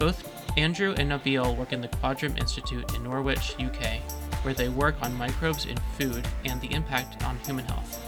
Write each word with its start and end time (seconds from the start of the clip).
Both 0.00 0.56
Andrew 0.56 0.94
and 0.96 1.10
Nabil 1.10 1.54
work 1.58 1.74
in 1.74 1.82
the 1.82 1.88
Quadram 1.88 2.38
Institute 2.38 2.90
in 2.94 3.04
Norwich, 3.04 3.54
UK, 3.60 4.00
where 4.42 4.54
they 4.54 4.70
work 4.70 4.94
on 5.02 5.14
microbes 5.14 5.66
in 5.66 5.76
food 5.98 6.26
and 6.46 6.58
the 6.62 6.72
impact 6.72 7.22
on 7.22 7.36
human 7.40 7.66
health. 7.66 8.02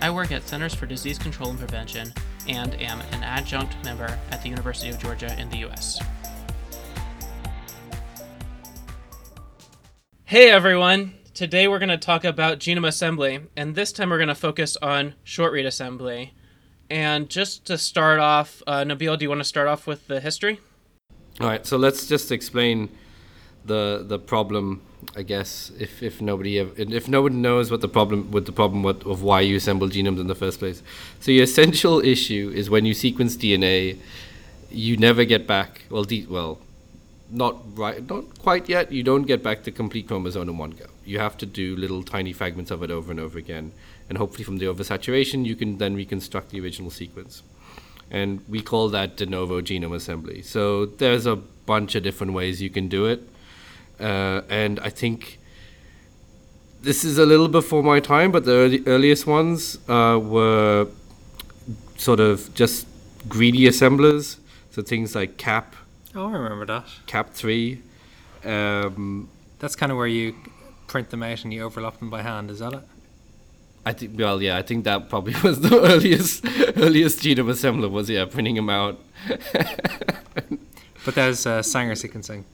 I 0.00 0.08
work 0.08 0.32
at 0.32 0.42
Centers 0.48 0.74
for 0.74 0.86
Disease 0.86 1.18
Control 1.18 1.50
and 1.50 1.58
Prevention 1.58 2.14
and 2.48 2.80
am 2.80 3.02
an 3.12 3.22
adjunct 3.22 3.76
member 3.84 4.18
at 4.30 4.42
the 4.42 4.48
University 4.48 4.88
of 4.88 4.98
Georgia 4.98 5.38
in 5.38 5.50
the 5.50 5.58
US. 5.66 6.00
Hey 10.24 10.50
everyone! 10.50 11.12
Today 11.34 11.68
we're 11.68 11.78
going 11.78 11.90
to 11.90 11.98
talk 11.98 12.24
about 12.24 12.58
genome 12.58 12.88
assembly, 12.88 13.40
and 13.54 13.74
this 13.74 13.92
time 13.92 14.08
we're 14.08 14.16
going 14.16 14.28
to 14.28 14.34
focus 14.34 14.78
on 14.80 15.12
short 15.24 15.52
read 15.52 15.66
assembly. 15.66 16.32
And 16.88 17.28
just 17.28 17.66
to 17.66 17.76
start 17.76 18.18
off, 18.18 18.62
uh, 18.66 18.84
Nabil, 18.84 19.18
do 19.18 19.26
you 19.26 19.28
want 19.28 19.40
to 19.40 19.44
start 19.44 19.68
off 19.68 19.86
with 19.86 20.06
the 20.06 20.18
history? 20.18 20.58
All 21.40 21.46
right, 21.46 21.64
so 21.66 21.76
let's 21.76 22.06
just 22.06 22.30
explain 22.30 22.90
the 23.64 24.04
the 24.06 24.18
problem. 24.18 24.82
I 25.16 25.22
guess 25.22 25.72
if, 25.80 26.00
if 26.00 26.20
nobody 26.20 26.60
ever, 26.60 26.70
if 26.76 27.08
no 27.08 27.22
one 27.22 27.42
knows 27.42 27.72
what 27.72 27.80
the 27.80 27.88
problem 27.88 28.30
with 28.30 28.46
the 28.46 28.52
problem 28.52 28.84
what, 28.84 29.04
of 29.04 29.22
why 29.22 29.40
you 29.40 29.56
assemble 29.56 29.88
genomes 29.88 30.20
in 30.20 30.28
the 30.28 30.34
first 30.34 30.60
place. 30.60 30.80
So 31.18 31.32
your 31.32 31.42
essential 31.42 32.00
issue 32.00 32.52
is 32.54 32.70
when 32.70 32.84
you 32.84 32.94
sequence 32.94 33.36
DNA, 33.36 33.98
you 34.70 34.96
never 34.96 35.24
get 35.24 35.46
back. 35.46 35.82
Well, 35.90 36.04
de- 36.04 36.26
well, 36.26 36.60
not 37.30 37.76
right, 37.76 38.08
not 38.08 38.38
quite 38.38 38.68
yet. 38.68 38.92
You 38.92 39.02
don't 39.02 39.24
get 39.24 39.42
back 39.42 39.64
the 39.64 39.72
complete 39.72 40.06
chromosome 40.06 40.48
in 40.48 40.56
one 40.56 40.70
go. 40.70 40.86
You 41.04 41.18
have 41.18 41.36
to 41.38 41.46
do 41.46 41.74
little 41.74 42.04
tiny 42.04 42.32
fragments 42.32 42.70
of 42.70 42.82
it 42.84 42.90
over 42.90 43.10
and 43.10 43.18
over 43.18 43.38
again, 43.38 43.72
and 44.08 44.18
hopefully 44.18 44.44
from 44.44 44.58
the 44.58 44.66
oversaturation, 44.66 45.44
you 45.44 45.56
can 45.56 45.78
then 45.78 45.96
reconstruct 45.96 46.50
the 46.50 46.60
original 46.60 46.90
sequence 46.90 47.42
and 48.12 48.40
we 48.48 48.62
call 48.62 48.88
that 48.90 49.16
de 49.16 49.26
novo 49.26 49.60
genome 49.60 49.96
assembly. 49.96 50.42
So 50.42 50.86
there's 50.86 51.26
a 51.26 51.34
bunch 51.66 51.96
of 51.96 52.04
different 52.04 52.32
ways 52.32 52.62
you 52.62 52.70
can 52.70 52.86
do 52.86 53.06
it, 53.06 53.20
uh, 53.98 54.42
and 54.48 54.78
I 54.78 54.90
think 54.90 55.40
this 56.82 57.04
is 57.04 57.18
a 57.18 57.26
little 57.26 57.48
before 57.48 57.82
my 57.82 58.00
time, 58.00 58.30
but 58.30 58.44
the 58.44 58.52
early, 58.52 58.82
earliest 58.86 59.26
ones 59.26 59.78
uh, 59.88 60.18
were 60.22 60.88
sort 61.96 62.20
of 62.20 62.52
just 62.54 62.86
greedy 63.28 63.66
assemblers. 63.66 64.38
So 64.72 64.82
things 64.82 65.14
like 65.14 65.36
CAP. 65.36 65.76
Oh, 66.14 66.28
I 66.28 66.32
remember 66.32 66.66
that. 66.66 66.86
CAP 67.06 67.30
three. 67.30 67.82
Um, 68.44 69.28
That's 69.58 69.76
kind 69.76 69.92
of 69.92 69.98
where 69.98 70.08
you 70.08 70.34
print 70.88 71.10
them 71.10 71.22
out 71.22 71.44
and 71.44 71.52
you 71.52 71.62
overlap 71.62 71.98
them 71.98 72.10
by 72.10 72.22
hand. 72.22 72.50
Is 72.50 72.58
that 72.58 72.72
it? 72.72 72.82
I 73.84 73.92
think 73.92 74.18
well, 74.18 74.40
yeah, 74.40 74.56
I 74.56 74.62
think 74.62 74.84
that 74.84 75.08
probably 75.08 75.34
was 75.44 75.60
the 75.60 75.80
earliest 75.80 76.44
earliest 76.76 77.20
genome 77.20 77.50
assembler 77.50 77.90
was 77.90 78.08
yeah, 78.08 78.24
printing 78.24 78.54
them 78.54 78.70
out. 78.70 79.00
but 81.04 81.14
there's 81.14 81.46
uh, 81.46 81.62
Sanger 81.62 81.94
sequencing. 81.94 82.44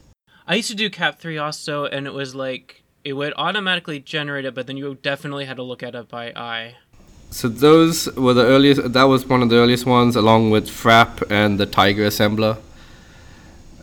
I 0.46 0.54
used 0.54 0.70
to 0.70 0.74
do 0.74 0.88
Cap3 0.88 1.42
also, 1.42 1.84
and 1.84 2.06
it 2.06 2.14
was 2.14 2.34
like 2.34 2.82
it 3.04 3.12
would 3.12 3.34
automatically 3.36 4.00
generate 4.00 4.44
it, 4.44 4.54
but 4.54 4.66
then 4.66 4.76
you 4.76 4.96
definitely 5.02 5.44
had 5.44 5.56
to 5.56 5.62
look 5.62 5.82
at 5.82 5.94
it 5.94 6.08
by 6.08 6.32
eye. 6.32 6.76
So 7.30 7.48
those 7.48 8.06
were 8.16 8.32
the 8.32 8.44
earliest. 8.44 8.92
That 8.94 9.04
was 9.04 9.26
one 9.26 9.42
of 9.42 9.50
the 9.50 9.56
earliest 9.56 9.84
ones, 9.84 10.16
along 10.16 10.50
with 10.50 10.68
Phrap 10.68 11.30
and 11.30 11.60
the 11.60 11.66
TIGR 11.66 12.06
assembler. 12.06 12.58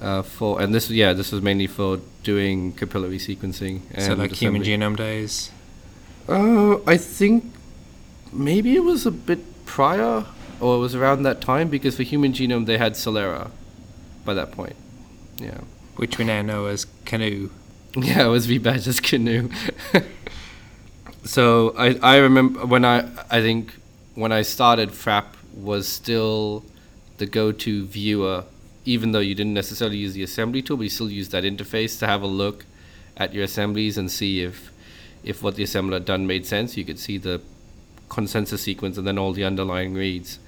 Uh, 0.02 0.24
for 0.24 0.60
and 0.60 0.74
this 0.74 0.90
yeah, 0.90 1.14
this 1.14 1.32
was 1.32 1.42
mainly 1.42 1.68
for 1.68 2.00
doing 2.24 2.74
capillary 2.74 3.18
sequencing. 3.20 3.82
so 4.02 4.14
like 4.14 4.32
human 4.32 4.64
genome 4.64 4.98
days. 4.98 5.52
Uh, 6.28 6.80
I 6.86 6.98
think 6.98 7.46
maybe 8.34 8.76
it 8.76 8.84
was 8.84 9.06
a 9.06 9.12
bit 9.12 9.66
prior, 9.66 10.26
or 10.60 10.76
it 10.78 10.80
was 10.80 10.96
around 10.96 11.24
that 11.24 11.42
time, 11.42 11.70
because 11.70 11.98
for 11.98 12.04
human 12.04 12.34
genome 12.34 12.66
they 12.66 12.78
had 12.78 12.94
Celera 12.94 13.52
by 14.24 14.34
that 14.34 14.52
point. 14.52 14.76
Yeah. 15.38 15.62
Which 15.96 16.18
we 16.18 16.26
now 16.26 16.42
know 16.42 16.66
as 16.66 16.86
Canu. 17.06 17.50
Yeah, 17.98 18.26
it 18.26 18.30
was 18.30 18.50
as 18.50 19.00
Canu. 19.00 19.54
so 21.24 21.74
I 21.78 21.98
I 22.04 22.18
remember 22.18 22.66
when 22.66 22.84
I 22.84 23.10
I 23.32 23.40
think 23.40 23.74
when 24.16 24.34
I 24.34 24.42
started 24.42 24.90
Phrap 24.90 25.28
was 25.54 25.88
still 25.88 26.66
the 27.20 27.26
go-to 27.26 27.86
viewer, 27.86 28.44
even 28.84 29.14
though 29.14 29.20
you 29.20 29.34
didn't 29.34 29.54
necessarily 29.54 29.96
use 29.96 30.14
the 30.14 30.24
assembly 30.24 30.62
tool, 30.62 30.76
but 30.76 30.84
you 30.84 30.90
still 30.90 31.10
used 31.10 31.32
that 31.32 31.46
interface 31.46 31.98
to 32.00 32.08
have 32.08 32.22
a 32.22 32.28
look 32.28 32.66
at 33.16 33.34
your 33.34 33.46
assemblies 33.46 33.98
and 33.98 34.12
see 34.12 34.42
if 34.44 34.72
if 35.26 35.42
what 35.42 35.56
the 35.56 35.64
assembler 35.64 35.94
had 35.94 36.06
done 36.06 36.28
made 36.28 36.46
sense, 36.46 36.78
you 36.78 36.86
could 36.86 37.00
see 37.00 37.18
the 37.18 37.42
consensus 38.08 38.62
sequence 38.62 38.98
and 38.98 39.06
then 39.06 39.18
all 39.18 39.34
the 39.34 39.44
underlying 39.44 39.94
reads. 39.96 40.40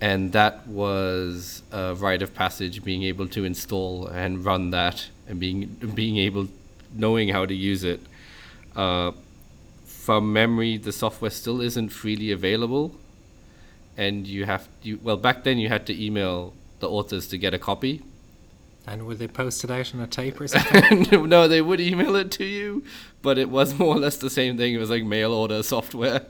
And 0.00 0.32
that 0.32 0.66
was 0.66 1.62
a 1.70 1.94
rite 1.94 2.20
of 2.20 2.34
passage, 2.34 2.82
being 2.82 3.04
able 3.04 3.28
to 3.28 3.44
install 3.44 4.06
and 4.08 4.44
run 4.44 4.70
that, 4.70 5.08
and 5.28 5.38
being 5.38 5.66
being 5.94 6.16
able, 6.16 6.48
knowing 6.92 7.28
how 7.28 7.46
to 7.46 7.54
use 7.54 7.84
it. 7.84 8.00
Uh, 8.74 9.12
from 9.84 10.32
memory, 10.32 10.78
the 10.78 10.90
software 10.90 11.30
still 11.30 11.60
isn't 11.60 11.90
freely 11.90 12.32
available, 12.32 12.96
and 13.96 14.26
you 14.26 14.46
have 14.46 14.68
you 14.82 14.98
well 15.02 15.18
back 15.18 15.44
then 15.44 15.58
you 15.58 15.68
had 15.68 15.86
to 15.86 16.04
email 16.04 16.54
the 16.80 16.88
authors 16.88 17.28
to 17.28 17.36
get 17.36 17.52
a 17.52 17.58
copy 17.58 18.02
and 18.90 19.06
would 19.06 19.18
they 19.20 19.28
post 19.28 19.62
it 19.62 19.70
out 19.70 19.94
on 19.94 20.00
a 20.00 20.06
tape 20.06 20.40
or 20.40 20.48
something? 20.54 21.28
no, 21.28 21.46
they 21.46 21.62
would 21.62 21.80
email 21.80 22.16
it 22.16 22.30
to 22.32 22.44
you, 22.44 22.82
but 23.22 23.38
it 23.38 23.48
was 23.48 23.72
more 23.78 23.94
or 23.96 23.98
less 23.98 24.16
the 24.16 24.30
same 24.30 24.56
thing. 24.56 24.74
It 24.74 24.78
was 24.78 24.90
like 24.90 25.04
mail 25.04 25.32
order 25.32 25.62
software. 25.62 26.26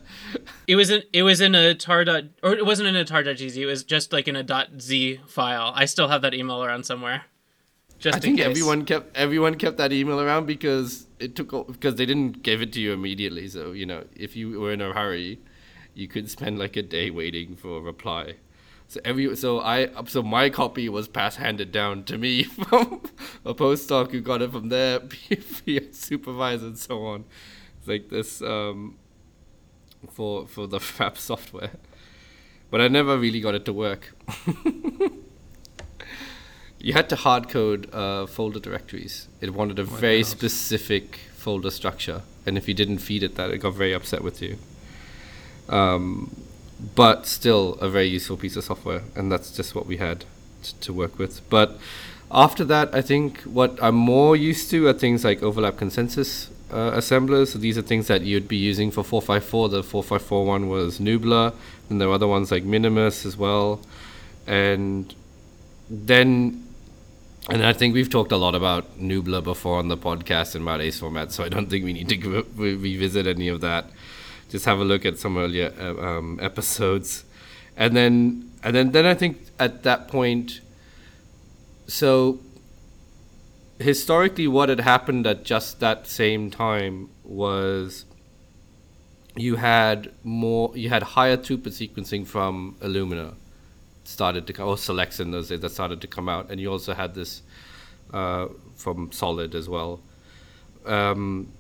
It 0.66 0.76
was 0.76 0.91
in 0.91 1.03
it 1.12 1.22
was 1.22 1.41
in 1.41 1.54
a 1.54 1.75
tar 1.75 2.04
dot 2.04 2.25
or 2.43 2.53
it 2.53 2.66
wasn't 2.66 2.88
in 2.88 2.97
a 2.97 3.04
tar.gz. 3.04 3.56
It 3.56 3.66
was 3.66 3.82
just 3.82 4.12
like 4.12 4.28
in 4.28 4.37
a 4.37 4.43
dot 4.43 4.69
z 4.81 5.21
file. 5.26 5.72
I 5.75 5.87
still 5.87 6.09
have 6.09 6.22
that 6.22 6.34
email 6.34 6.62
around 6.62 6.84
somewhere. 6.84 7.25
Just 7.98 8.16
I 8.16 8.21
think 8.21 8.38
case. 8.38 8.47
everyone 8.47 8.84
kept 8.84 9.16
everyone 9.16 9.56
kept 9.56 9.77
that 9.78 9.92
email 9.92 10.21
around 10.21 10.47
because 10.47 11.06
it 11.19 11.37
took 11.37 11.66
because 11.66 11.97
they 11.97 12.06
didn't 12.06 12.42
give 12.42 12.62
it 12.62 12.72
to 12.75 12.81
you 12.81 12.92
immediately. 12.92 13.48
So 13.48 13.72
you 13.72 13.87
know, 13.87 14.04
if 14.15 14.37
you 14.37 14.60
were 14.60 14.72
in 14.72 14.81
a 14.81 14.92
hurry, 14.92 15.38
you 15.94 16.09
could 16.09 16.31
spend 16.31 16.59
like 16.59 16.77
a 16.77 16.82
day 16.82 17.10
waiting 17.10 17.56
for 17.56 17.78
a 17.78 17.81
reply. 17.81 18.34
So 18.91 19.01
every 19.05 19.37
so 19.37 19.61
I 19.61 19.89
so 20.06 20.21
my 20.21 20.51
copy 20.51 20.89
was 20.89 21.06
pass 21.06 21.37
handed 21.37 21.71
down 21.71 22.03
to 22.06 22.19
me 22.19 22.43
from 22.67 23.03
a 23.45 23.55
postdoc 23.55 24.11
who 24.11 24.21
got 24.21 24.43
it 24.43 24.51
from 24.51 24.69
their 24.69 25.01
supervisor 25.93 26.67
and 26.67 26.77
so 26.77 27.06
on. 27.06 27.25
It's 27.78 27.87
like 27.87 28.09
this 28.09 28.43
um, 28.43 28.99
for 30.11 30.49
for 30.49 30.67
the 30.67 30.78
Phrap 30.81 31.17
software, 31.17 31.71
but 32.69 32.81
I 32.81 32.89
never 32.89 33.17
really 33.17 33.41
got 33.41 33.55
it 33.55 33.65
to 33.67 33.73
work. 33.73 34.12
you 36.81 36.93
had 36.93 37.09
to 37.11 37.15
hard 37.15 37.49
code 37.49 37.95
uh, 37.95 38.27
folder 38.27 38.59
directories. 38.59 39.28
It 39.41 39.55
wanted 39.55 39.78
a 39.78 39.83
oh 39.83 39.84
very 39.84 40.25
specific 40.25 41.21
folder 41.37 41.71
structure, 41.71 42.22
and 42.45 42.59
if 42.59 42.67
you 42.67 42.75
didn't 42.75 42.99
feed 42.99 43.22
it 43.22 43.37
that, 43.37 43.53
it 43.53 43.59
got 43.59 43.75
very 43.75 43.93
upset 43.93 44.25
with 44.25 44.43
you. 44.43 44.59
Um, 45.69 46.34
but 46.95 47.27
still 47.27 47.75
a 47.81 47.89
very 47.89 48.07
useful 48.07 48.37
piece 48.37 48.57
of 48.57 48.65
software, 48.65 49.03
and 49.15 49.31
that's 49.31 49.51
just 49.51 49.75
what 49.75 49.87
we 49.87 49.99
had 49.99 50.25
t- 50.63 50.73
to 50.81 50.93
work 50.93 51.19
with. 51.19 51.49
But 51.51 51.79
after 52.31 52.65
that, 52.65 52.95
I 52.95 53.03
think 53.03 53.41
what 53.43 53.79
I'm 53.83 53.95
more 53.97 54.37
used 54.37 54.71
to 54.71 54.87
are 54.87 54.93
things 54.93 55.25
like 55.25 55.43
overlap 55.43 55.77
consensus 55.77 56.51
uh, 56.72 56.93
assemblers. 56.95 57.53
So 57.53 57.59
these 57.59 57.77
are 57.77 57.83
things 57.83 58.07
that 58.07 58.22
you'd 58.22 58.49
be 58.49 58.57
using 58.57 58.91
for 58.91 59.03
454. 59.03 59.69
The 59.69 59.83
454 59.83 60.47
one 60.47 60.69
was 60.69 60.99
Newbler, 60.99 61.54
and 61.89 62.01
there 62.01 62.09
are 62.09 62.13
other 62.13 62.28
ones 62.28 62.51
like 62.51 62.65
Minimus 62.65 63.27
as 63.27 63.37
well. 63.37 63.81
And 64.47 65.15
then, 65.89 66.66
and 67.49 67.65
I 67.65 67.72
think 67.72 67.95
we've 67.95 68.10
talked 68.10 68.33
a 68.33 68.37
lot 68.37 68.54
about 68.54 68.99
Newbler 68.99 69.43
before 69.43 69.78
on 69.78 69.89
the 69.89 69.97
podcast 69.97 70.54
in 70.54 70.63
about 70.63 70.81
ACE 70.81 71.01
format, 71.01 71.33
so 71.33 71.45
I 71.45 71.49
don't 71.49 71.69
think 71.69 71.84
we 71.84 71.93
need 71.93 72.09
to 72.09 72.45
re- 72.57 72.75
revisit 72.75 73.27
any 73.27 73.49
of 73.49 73.60
that 73.60 73.91
just 74.51 74.65
have 74.67 74.79
a 74.81 74.85
look 74.85 75.07
at 75.07 75.19
some 75.19 75.39
earlier 75.39 75.73
uh, 75.81 76.19
um, 76.19 76.39
episodes, 76.43 77.25
and 77.77 77.97
then 77.97 78.51
and 78.63 78.75
then 78.77 78.93
then 78.93 79.07
I 79.07 79.15
think 79.15 79.39
at 79.59 79.83
that 79.85 80.09
point, 80.09 80.61
so 81.87 82.41
historically, 83.79 84.47
what 84.47 84.69
had 84.69 84.81
happened 84.81 85.27
at 85.27 85.45
just 85.45 85.81
that 85.81 86.07
same 86.07 86.51
time 86.51 87.09
was 87.25 88.05
you 89.37 89.57
had 89.57 90.13
more 90.23 90.73
you 90.75 90.89
had 90.89 91.03
higher 91.03 91.37
throughput 91.37 91.73
sequencing 91.73 92.27
from 92.27 92.77
Illumina 92.81 93.35
started 94.05 94.47
to 94.47 94.53
come 94.53 94.69
or 94.69 94.75
Solexa 94.75 95.21
in 95.21 95.31
those 95.31 95.49
days 95.49 95.61
that 95.61 95.71
started 95.71 96.01
to 96.01 96.07
come 96.07 96.29
out, 96.29 96.51
and 96.51 96.61
you 96.61 96.71
also 96.71 96.95
had 96.95 97.15
this 97.15 97.43
uh, 98.13 98.49
from 98.75 99.13
Solid 99.13 99.55
as 99.55 99.69
well. 99.69 100.01
Um, 100.85 101.53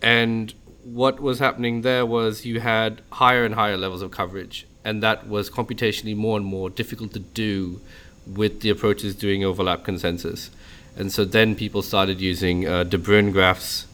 and 0.00 0.54
what 0.92 1.20
was 1.20 1.38
happening 1.38 1.82
there 1.82 2.06
was 2.06 2.44
you 2.44 2.60
had 2.60 3.02
higher 3.12 3.44
and 3.44 3.54
higher 3.54 3.76
levels 3.76 4.02
of 4.02 4.10
coverage, 4.10 4.66
and 4.84 5.02
that 5.02 5.28
was 5.28 5.50
computationally 5.50 6.16
more 6.16 6.36
and 6.36 6.46
more 6.46 6.70
difficult 6.70 7.12
to 7.12 7.18
do 7.18 7.80
with 8.26 8.60
the 8.60 8.70
approaches 8.70 9.14
doing 9.14 9.44
overlap 9.44 9.84
consensus. 9.84 10.50
And 10.96 11.12
so 11.12 11.24
then 11.24 11.54
people 11.54 11.82
started 11.82 12.20
using 12.20 12.66
uh, 12.66 12.84
De 12.84 12.98
Bruijn 12.98 13.32
graphs 13.32 13.86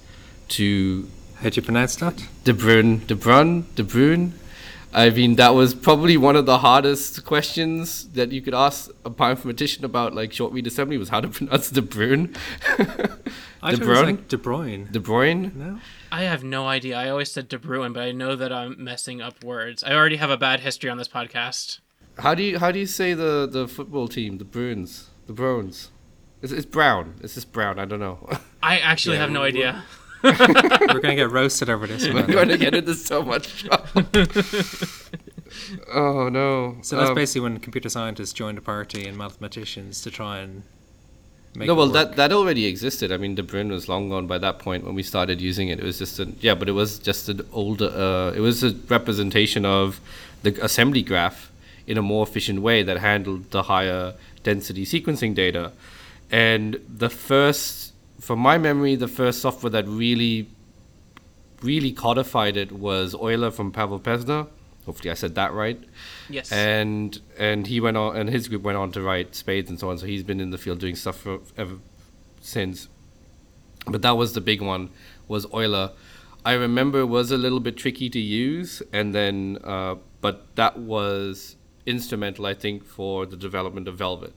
to 0.49 1.08
How 1.37 1.50
do 1.50 1.56
you 1.56 1.62
pronounce 1.62 1.96
that? 1.96 2.25
De 2.44 2.55
Bruijn, 2.55 3.06
De 3.06 3.14
Bruijn, 3.17 3.64
De 3.75 3.85
Bruijn. 3.85 4.32
I 4.96 5.11
mean, 5.11 5.35
that 5.37 5.55
was 5.55 5.75
probably 5.75 6.17
one 6.17 6.37
of 6.37 6.46
the 6.46 6.58
hardest 6.58 7.25
questions 7.25 8.08
that 8.12 8.31
you 8.31 8.41
could 8.41 8.55
ask 8.55 8.91
a 9.05 9.11
bioinformatician 9.11 9.82
about 9.82 10.14
like 10.14 10.32
short 10.32 10.52
read 10.52 10.67
assembly 10.69 10.96
was 10.96 11.08
how 11.08 11.20
to 11.20 11.29
pronounce 11.38 11.70
De 11.70 11.82
Bruijn. 11.82 12.35
I 12.69 12.76
De 12.76 12.85
thought 12.85 13.73
it 13.73 13.79
was 13.81 13.88
Bruijn? 13.88 14.06
like 14.06 14.29
De 14.29 14.38
Bruyne. 14.38 14.93
De 14.93 15.00
Bruijn? 15.00 15.52
no? 15.56 15.79
I 16.14 16.22
have 16.22 16.44
no 16.44 16.69
idea. 16.69 16.96
I 16.96 17.08
always 17.11 17.31
said 17.32 17.49
De 17.49 17.58
Bruin, 17.58 17.93
but 17.93 18.02
I 18.05 18.12
know 18.12 18.37
that 18.37 18.52
I'm 18.52 18.82
messing 18.82 19.20
up 19.20 19.43
words. 19.43 19.82
I 19.82 19.93
already 19.94 20.16
have 20.16 20.31
a 20.31 20.37
bad 20.37 20.61
history 20.61 20.88
on 20.88 20.96
this 20.96 21.08
podcast. 21.08 21.81
How 22.19 22.34
do 22.34 22.43
you 22.44 22.58
how 22.61 22.70
do 22.70 22.78
you 22.78 22.87
say 22.87 23.14
the, 23.14 23.49
the 23.50 23.66
football 23.66 24.06
team? 24.06 24.38
The 24.38 24.44
Bruins, 24.44 25.11
the 25.26 25.32
Browns. 25.32 25.90
It's, 26.40 26.52
it's 26.52 26.66
brown. 26.66 27.16
It's 27.22 27.34
just 27.34 27.52
brown. 27.52 27.78
I 27.81 27.84
don't 27.84 27.99
know. 28.00 28.28
I 28.62 28.78
actually 28.78 29.16
have 29.16 29.31
no 29.31 29.43
idea. 29.43 29.82
We're 30.22 30.32
going 30.37 31.02
to 31.02 31.14
get 31.16 31.31
roasted 31.40 31.69
over 31.69 31.87
this 31.87 32.06
We're 32.08 32.26
going 32.26 32.49
to 32.49 32.56
get 32.58 32.75
into 32.75 32.94
so 32.94 33.22
much 33.22 33.64
trouble. 33.64 34.05
oh 35.93 36.28
no. 36.28 36.76
So 36.82 36.96
that's 36.96 37.10
Um, 37.10 37.14
basically 37.14 37.40
when 37.43 37.58
computer 37.58 37.88
scientists 37.88 38.32
joined 38.32 38.58
a 38.58 38.62
party 38.62 39.06
and 39.06 39.17
mathematicians 39.19 40.00
to 40.02 40.10
try 40.10 40.38
and 40.38 40.55
make 40.55 40.64
no, 41.56 41.74
well, 41.74 41.88
that 41.88 42.16
that 42.16 42.32
already 42.32 42.66
existed. 42.66 43.12
I 43.12 43.16
mean, 43.16 43.36
De 43.36 43.42
Bruijn 43.42 43.70
was 43.70 43.88
long 43.88 44.08
gone 44.08 44.26
by 44.26 44.38
that 44.38 44.58
point 44.58 44.84
when 44.84 44.94
we 44.94 45.02
started 45.02 45.40
using 45.40 45.68
it. 45.68 45.78
It 45.78 45.84
was 45.84 45.98
just 45.98 46.18
a 46.18 46.26
yeah, 46.40 46.54
but 46.54 46.68
it 46.68 46.72
was 46.72 46.98
just 46.98 47.28
an 47.28 47.42
older. 47.52 47.86
Uh, 47.86 48.32
it 48.32 48.40
was 48.40 48.64
a 48.64 48.72
representation 48.88 49.64
of 49.64 50.00
the 50.42 50.62
assembly 50.64 51.02
graph 51.02 51.52
in 51.86 51.96
a 51.98 52.02
more 52.02 52.26
efficient 52.26 52.60
way 52.62 52.82
that 52.82 52.98
handled 52.98 53.50
the 53.50 53.64
higher 53.64 54.14
density 54.42 54.84
sequencing 54.84 55.34
data. 55.34 55.72
And 56.30 56.80
the 56.88 57.10
first, 57.10 57.92
from 58.20 58.38
my 58.38 58.58
memory, 58.58 58.96
the 58.96 59.08
first 59.08 59.40
software 59.40 59.70
that 59.70 59.86
really, 59.86 60.48
really 61.62 61.92
codified 61.92 62.56
it 62.56 62.72
was 62.72 63.14
Euler 63.14 63.50
from 63.50 63.70
Pavel 63.70 64.00
Pevzner. 64.00 64.48
Hopefully, 64.86 65.10
I 65.10 65.14
said 65.14 65.34
that 65.34 65.52
right. 65.52 65.82
Yes. 66.28 66.52
and 66.52 67.20
and 67.38 67.66
he 67.66 67.81
went 67.81 67.96
on 67.96 68.16
and 68.16 68.28
his 68.28 68.48
group 68.48 68.62
went 68.62 68.76
on 68.76 68.92
to 68.92 69.02
write 69.02 69.34
spades 69.34 69.70
and 69.70 69.78
so 69.78 69.90
on 69.90 69.98
so 69.98 70.06
he's 70.06 70.22
been 70.22 70.40
in 70.40 70.50
the 70.50 70.58
field 70.58 70.78
doing 70.78 70.96
stuff 70.96 71.19
for 71.19 71.40
ever 71.56 71.76
since. 72.40 72.88
But 73.86 74.02
that 74.02 74.16
was 74.16 74.32
the 74.34 74.40
big 74.40 74.60
one 74.60 74.90
was 75.28 75.46
Euler. 75.52 75.92
I 76.44 76.52
remember 76.52 77.00
it 77.00 77.06
was 77.06 77.31
a 77.31 77.38
little 77.38 77.60
bit 77.60 77.76
tricky 77.76 78.10
to 78.10 78.20
use 78.20 78.82
and 78.92 79.14
then 79.14 79.58
uh, 79.64 79.96
but 80.20 80.54
that 80.56 80.78
was 80.78 81.56
instrumental 81.86 82.46
I 82.46 82.54
think 82.54 82.84
for 82.84 83.26
the 83.26 83.36
development 83.36 83.88
of 83.88 83.96
Velvet. 83.96 84.34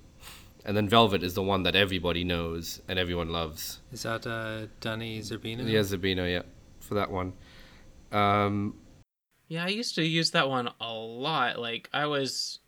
And 0.63 0.75
then 0.75 0.89
Velvet 0.89 1.23
is 1.23 1.33
the 1.33 1.43
one 1.43 1.63
that 1.63 1.75
everybody 1.77 2.25
knows 2.25 2.81
and 2.89 2.99
everyone 2.99 3.29
loves. 3.29 3.79
Is 3.93 4.03
that 4.03 4.27
uh, 4.27 4.67
Danny 4.81 5.21
Zerbino? 5.21 5.69
yeah 5.69 5.79
Zerbino, 5.79 6.29
yeah 6.29 6.43
for 6.79 6.95
that 6.95 7.11
one. 7.11 7.33
Um, 8.11 8.75
Yeah, 9.47 9.63
I 9.63 9.69
used 9.69 9.95
to 9.95 10.03
use 10.03 10.31
that 10.31 10.49
one 10.49 10.69
a 10.81 10.93
lot. 10.93 11.59
Like 11.59 11.89
I 11.93 12.05
was 12.05 12.59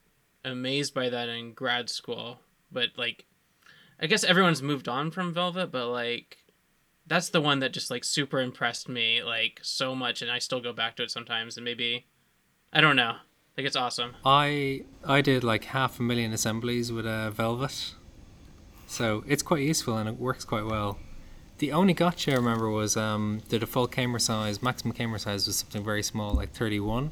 amazed 0.45 0.93
by 0.93 1.09
that 1.09 1.29
in 1.29 1.53
grad 1.53 1.89
school, 1.89 2.39
but 2.71 2.89
like 2.97 3.25
I 3.99 4.07
guess 4.07 4.23
everyone's 4.23 4.61
moved 4.61 4.87
on 4.87 5.11
from 5.11 5.33
Velvet, 5.33 5.71
but 5.71 5.87
like 5.87 6.37
that's 7.05 7.29
the 7.29 7.41
one 7.41 7.59
that 7.59 7.73
just 7.73 7.89
like 7.89 8.03
super 8.03 8.39
impressed 8.39 8.87
me 8.87 9.21
like 9.23 9.59
so 9.63 9.95
much 9.95 10.21
and 10.21 10.31
I 10.31 10.39
still 10.39 10.61
go 10.61 10.71
back 10.71 10.95
to 10.97 11.03
it 11.03 11.11
sometimes 11.11 11.57
and 11.57 11.65
maybe 11.65 12.05
I 12.71 12.81
don't 12.81 12.95
know. 12.95 13.15
Like 13.57 13.65
it's 13.65 13.75
awesome. 13.75 14.15
I 14.23 14.83
I 15.05 15.19
did 15.19 15.43
like 15.43 15.65
half 15.65 15.99
a 15.99 16.03
million 16.03 16.31
assemblies 16.31 16.93
with 16.93 17.05
a 17.05 17.31
Velvet, 17.31 17.95
so 18.87 19.25
it's 19.27 19.43
quite 19.43 19.63
useful 19.63 19.97
and 19.97 20.07
it 20.07 20.17
works 20.17 20.45
quite 20.45 20.65
well. 20.65 20.97
The 21.59 21.73
only 21.73 21.93
gotcha 21.93 22.31
I 22.31 22.35
remember 22.35 22.69
was 22.69 22.95
um, 22.95 23.41
the 23.49 23.59
default 23.59 23.91
k-mer 23.91 24.19
size, 24.19 24.63
maximum 24.63 24.93
k-mer 24.93 25.17
size 25.17 25.45
was 25.45 25.57
something 25.57 25.83
very 25.83 26.01
small, 26.01 26.33
like 26.33 26.53
31, 26.53 27.11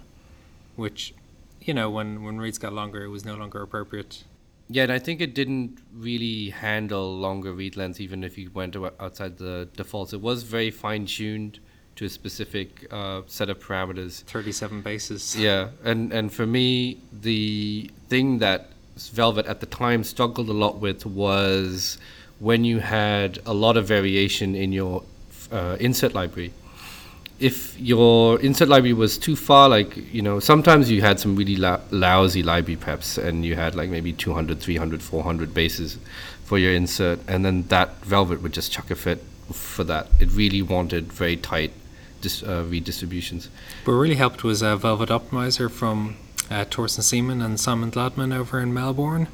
which, 0.78 1.14
you 1.62 1.74
know, 1.74 1.90
when 1.90 2.24
when 2.24 2.38
reads 2.38 2.58
got 2.58 2.72
longer, 2.72 3.04
it 3.04 3.10
was 3.10 3.26
no 3.26 3.36
longer 3.36 3.62
appropriate. 3.62 4.24
Yeah, 4.70 4.84
and 4.84 4.92
I 4.92 5.00
think 5.00 5.20
it 5.20 5.34
didn't 5.34 5.80
really 5.94 6.50
handle 6.50 7.14
longer 7.18 7.52
read 7.52 7.76
lengths, 7.76 8.00
even 8.00 8.24
if 8.24 8.38
you 8.38 8.50
went 8.54 8.76
outside 9.00 9.38
the 9.38 9.68
defaults. 9.76 10.14
It 10.14 10.22
was 10.22 10.44
very 10.44 10.72
fine 10.72 11.06
tuned 11.06 11.60
to 11.98 12.06
a 12.06 12.10
specific 12.10 12.88
uh, 12.92 13.24
set 13.28 13.50
of 13.50 13.60
parameters. 13.60 14.24
37 14.24 14.82
bases. 14.82 15.36
Yeah, 15.36 15.70
and 15.84 16.14
and 16.14 16.32
for 16.32 16.46
me, 16.46 17.00
the 17.12 17.92
thing 18.08 18.40
that 18.40 18.70
Velvet 18.96 19.46
at 19.46 19.60
the 19.60 19.66
time 19.66 20.06
struggled 20.06 20.48
a 20.48 20.54
lot 20.54 20.80
with 20.80 21.06
was 21.06 21.98
when 22.40 22.64
you 22.64 22.80
had 22.80 23.40
a 23.46 23.54
lot 23.54 23.78
of 23.78 23.88
variation 23.88 24.56
in 24.56 24.72
your 24.72 25.04
uh, 25.52 25.78
insert 25.80 26.14
library. 26.14 26.54
If 27.40 27.80
your 27.80 28.40
insert 28.40 28.68
library 28.68 28.94
was 28.94 29.18
too 29.18 29.36
far, 29.36 29.70
like, 29.70 29.96
you 30.14 30.24
know, 30.24 30.40
sometimes 30.40 30.90
you 30.90 31.02
had 31.02 31.20
some 31.20 31.36
really 31.36 31.56
lou- 31.56 31.80
lousy 31.92 32.42
library 32.42 32.78
preps 32.78 33.24
and 33.24 33.46
you 33.46 33.56
had 33.56 33.76
like 33.76 33.90
maybe 33.90 34.12
200, 34.12 34.60
300, 34.60 35.02
400 35.04 35.54
bases 35.54 35.98
for 36.44 36.58
your 36.58 36.72
insert, 36.72 37.20
and 37.28 37.44
then 37.44 37.64
that 37.64 37.98
Velvet 38.06 38.42
would 38.42 38.54
just 38.54 38.72
chuck 38.72 38.90
a 38.90 38.96
fit 38.96 39.22
for 39.52 39.84
that. 39.84 40.08
It 40.20 40.32
really 40.32 40.62
wanted 40.62 41.12
very 41.12 41.36
tight 41.36 41.74
dis- 42.22 42.42
uh, 42.42 42.64
redistributions. 42.68 43.50
What 43.84 43.94
really 43.94 44.16
helped 44.16 44.44
was 44.44 44.62
a 44.62 44.78
Velvet 44.78 45.10
Optimizer 45.10 45.70
from 45.70 46.16
uh, 46.50 46.64
Torsten 46.66 47.04
Seemann 47.04 47.44
and 47.44 47.60
Simon 47.60 47.92
Gladman 47.92 48.34
over 48.34 48.62
in 48.62 48.74
Melbourne. 48.74 49.28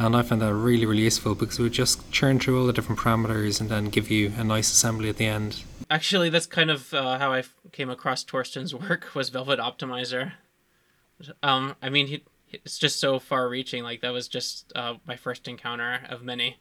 And 0.00 0.16
I 0.16 0.22
found 0.22 0.40
that 0.40 0.54
really, 0.54 0.86
really 0.86 1.02
useful 1.02 1.34
because 1.34 1.58
it 1.58 1.62
would 1.62 1.72
just 1.72 2.10
churn 2.10 2.40
through 2.40 2.58
all 2.58 2.66
the 2.66 2.72
different 2.72 2.98
parameters 2.98 3.60
and 3.60 3.68
then 3.68 3.90
give 3.90 4.10
you 4.10 4.32
a 4.38 4.42
nice 4.42 4.72
assembly 4.72 5.10
at 5.10 5.18
the 5.18 5.26
end. 5.26 5.62
Actually, 5.90 6.30
that's 6.30 6.46
kind 6.46 6.70
of 6.70 6.94
uh, 6.94 7.18
how 7.18 7.34
I 7.34 7.44
came 7.70 7.90
across 7.90 8.24
Torsten's 8.24 8.74
work 8.88 9.14
was 9.14 9.28
Velvet 9.28 9.58
Optimizer. 9.58 10.32
Um, 11.42 11.76
I 11.82 11.90
mean, 11.90 12.06
he, 12.06 12.24
it's 12.50 12.78
just 12.78 12.98
so 12.98 13.18
far-reaching. 13.18 13.82
Like 13.82 14.00
that 14.00 14.14
was 14.14 14.26
just 14.26 14.72
uh, 14.74 14.94
my 15.06 15.16
first 15.16 15.46
encounter 15.46 16.00
of 16.08 16.22
many. 16.22 16.56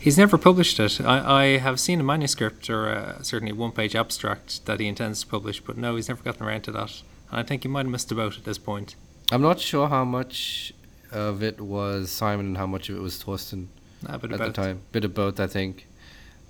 He's 0.00 0.18
never 0.18 0.36
published 0.36 0.80
it. 0.80 1.00
I, 1.00 1.42
I 1.42 1.44
have 1.58 1.78
seen 1.78 2.00
a 2.00 2.02
manuscript 2.02 2.68
or 2.68 2.88
uh 2.88 3.22
certainly 3.22 3.52
a 3.52 3.54
one 3.54 3.70
page 3.70 3.94
abstract 3.94 4.66
that 4.66 4.80
he 4.80 4.88
intends 4.88 5.20
to 5.20 5.28
publish, 5.28 5.60
but 5.60 5.76
no, 5.76 5.94
he's 5.94 6.08
never 6.08 6.24
gotten 6.24 6.44
around 6.44 6.62
to 6.62 6.72
that. 6.72 7.02
And 7.30 7.38
I 7.38 7.44
think 7.44 7.62
he 7.62 7.68
might 7.68 7.86
have 7.86 7.92
missed 7.92 8.08
the 8.08 8.16
boat 8.16 8.36
at 8.36 8.44
this 8.44 8.58
point. 8.58 8.96
I'm 9.30 9.42
not 9.42 9.60
sure 9.60 9.88
how 9.88 10.04
much 10.04 10.74
of 11.12 11.42
it 11.42 11.60
was 11.60 12.10
Simon 12.10 12.46
and 12.46 12.56
how 12.56 12.66
much 12.66 12.88
of 12.88 12.96
it 12.96 13.00
was 13.00 13.22
Torsten 13.22 13.66
at 14.08 14.20
the 14.20 14.52
time. 14.52 14.80
Bit 14.92 15.04
of 15.04 15.14
both, 15.14 15.38
I 15.40 15.46
think. 15.46 15.86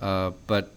Uh, 0.00 0.32
but 0.46 0.72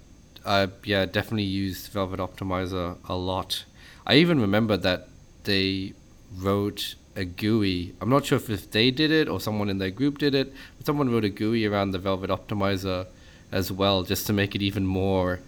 I 0.46 0.70
yeah 0.84 1.06
definitely 1.06 1.44
used 1.44 1.92
Velvet 1.92 2.20
Optimizer 2.20 2.98
a 3.08 3.16
lot. 3.16 3.66
I 4.06 4.16
even 4.16 4.40
remember 4.40 4.78
that 4.78 5.08
they 5.44 5.94
wrote 6.36 6.96
a 7.16 7.26
GUI. 7.26 7.94
I'm 8.02 8.10
not 8.10 8.26
sure 8.26 8.36
if, 8.36 8.50
if 8.50 8.70
they 8.72 8.92
did 8.92 9.10
it 9.12 9.28
or 9.30 9.40
someone 9.40 9.70
in 9.70 9.78
their 9.78 9.90
group 9.90 10.18
did 10.18 10.36
it, 10.36 10.54
but 10.78 10.86
someone 10.86 11.10
wrote 11.10 11.24
a 11.24 11.30
GUI 11.30 11.66
around 11.66 11.92
the 11.92 12.00
Velvet 12.00 12.30
Optimizer 12.30 13.08
as 13.52 13.72
well, 13.72 14.04
just 14.04 14.28
to 14.28 14.34
make 14.34 14.54
it 14.54 14.62
even 14.62 14.86
more 14.86 15.40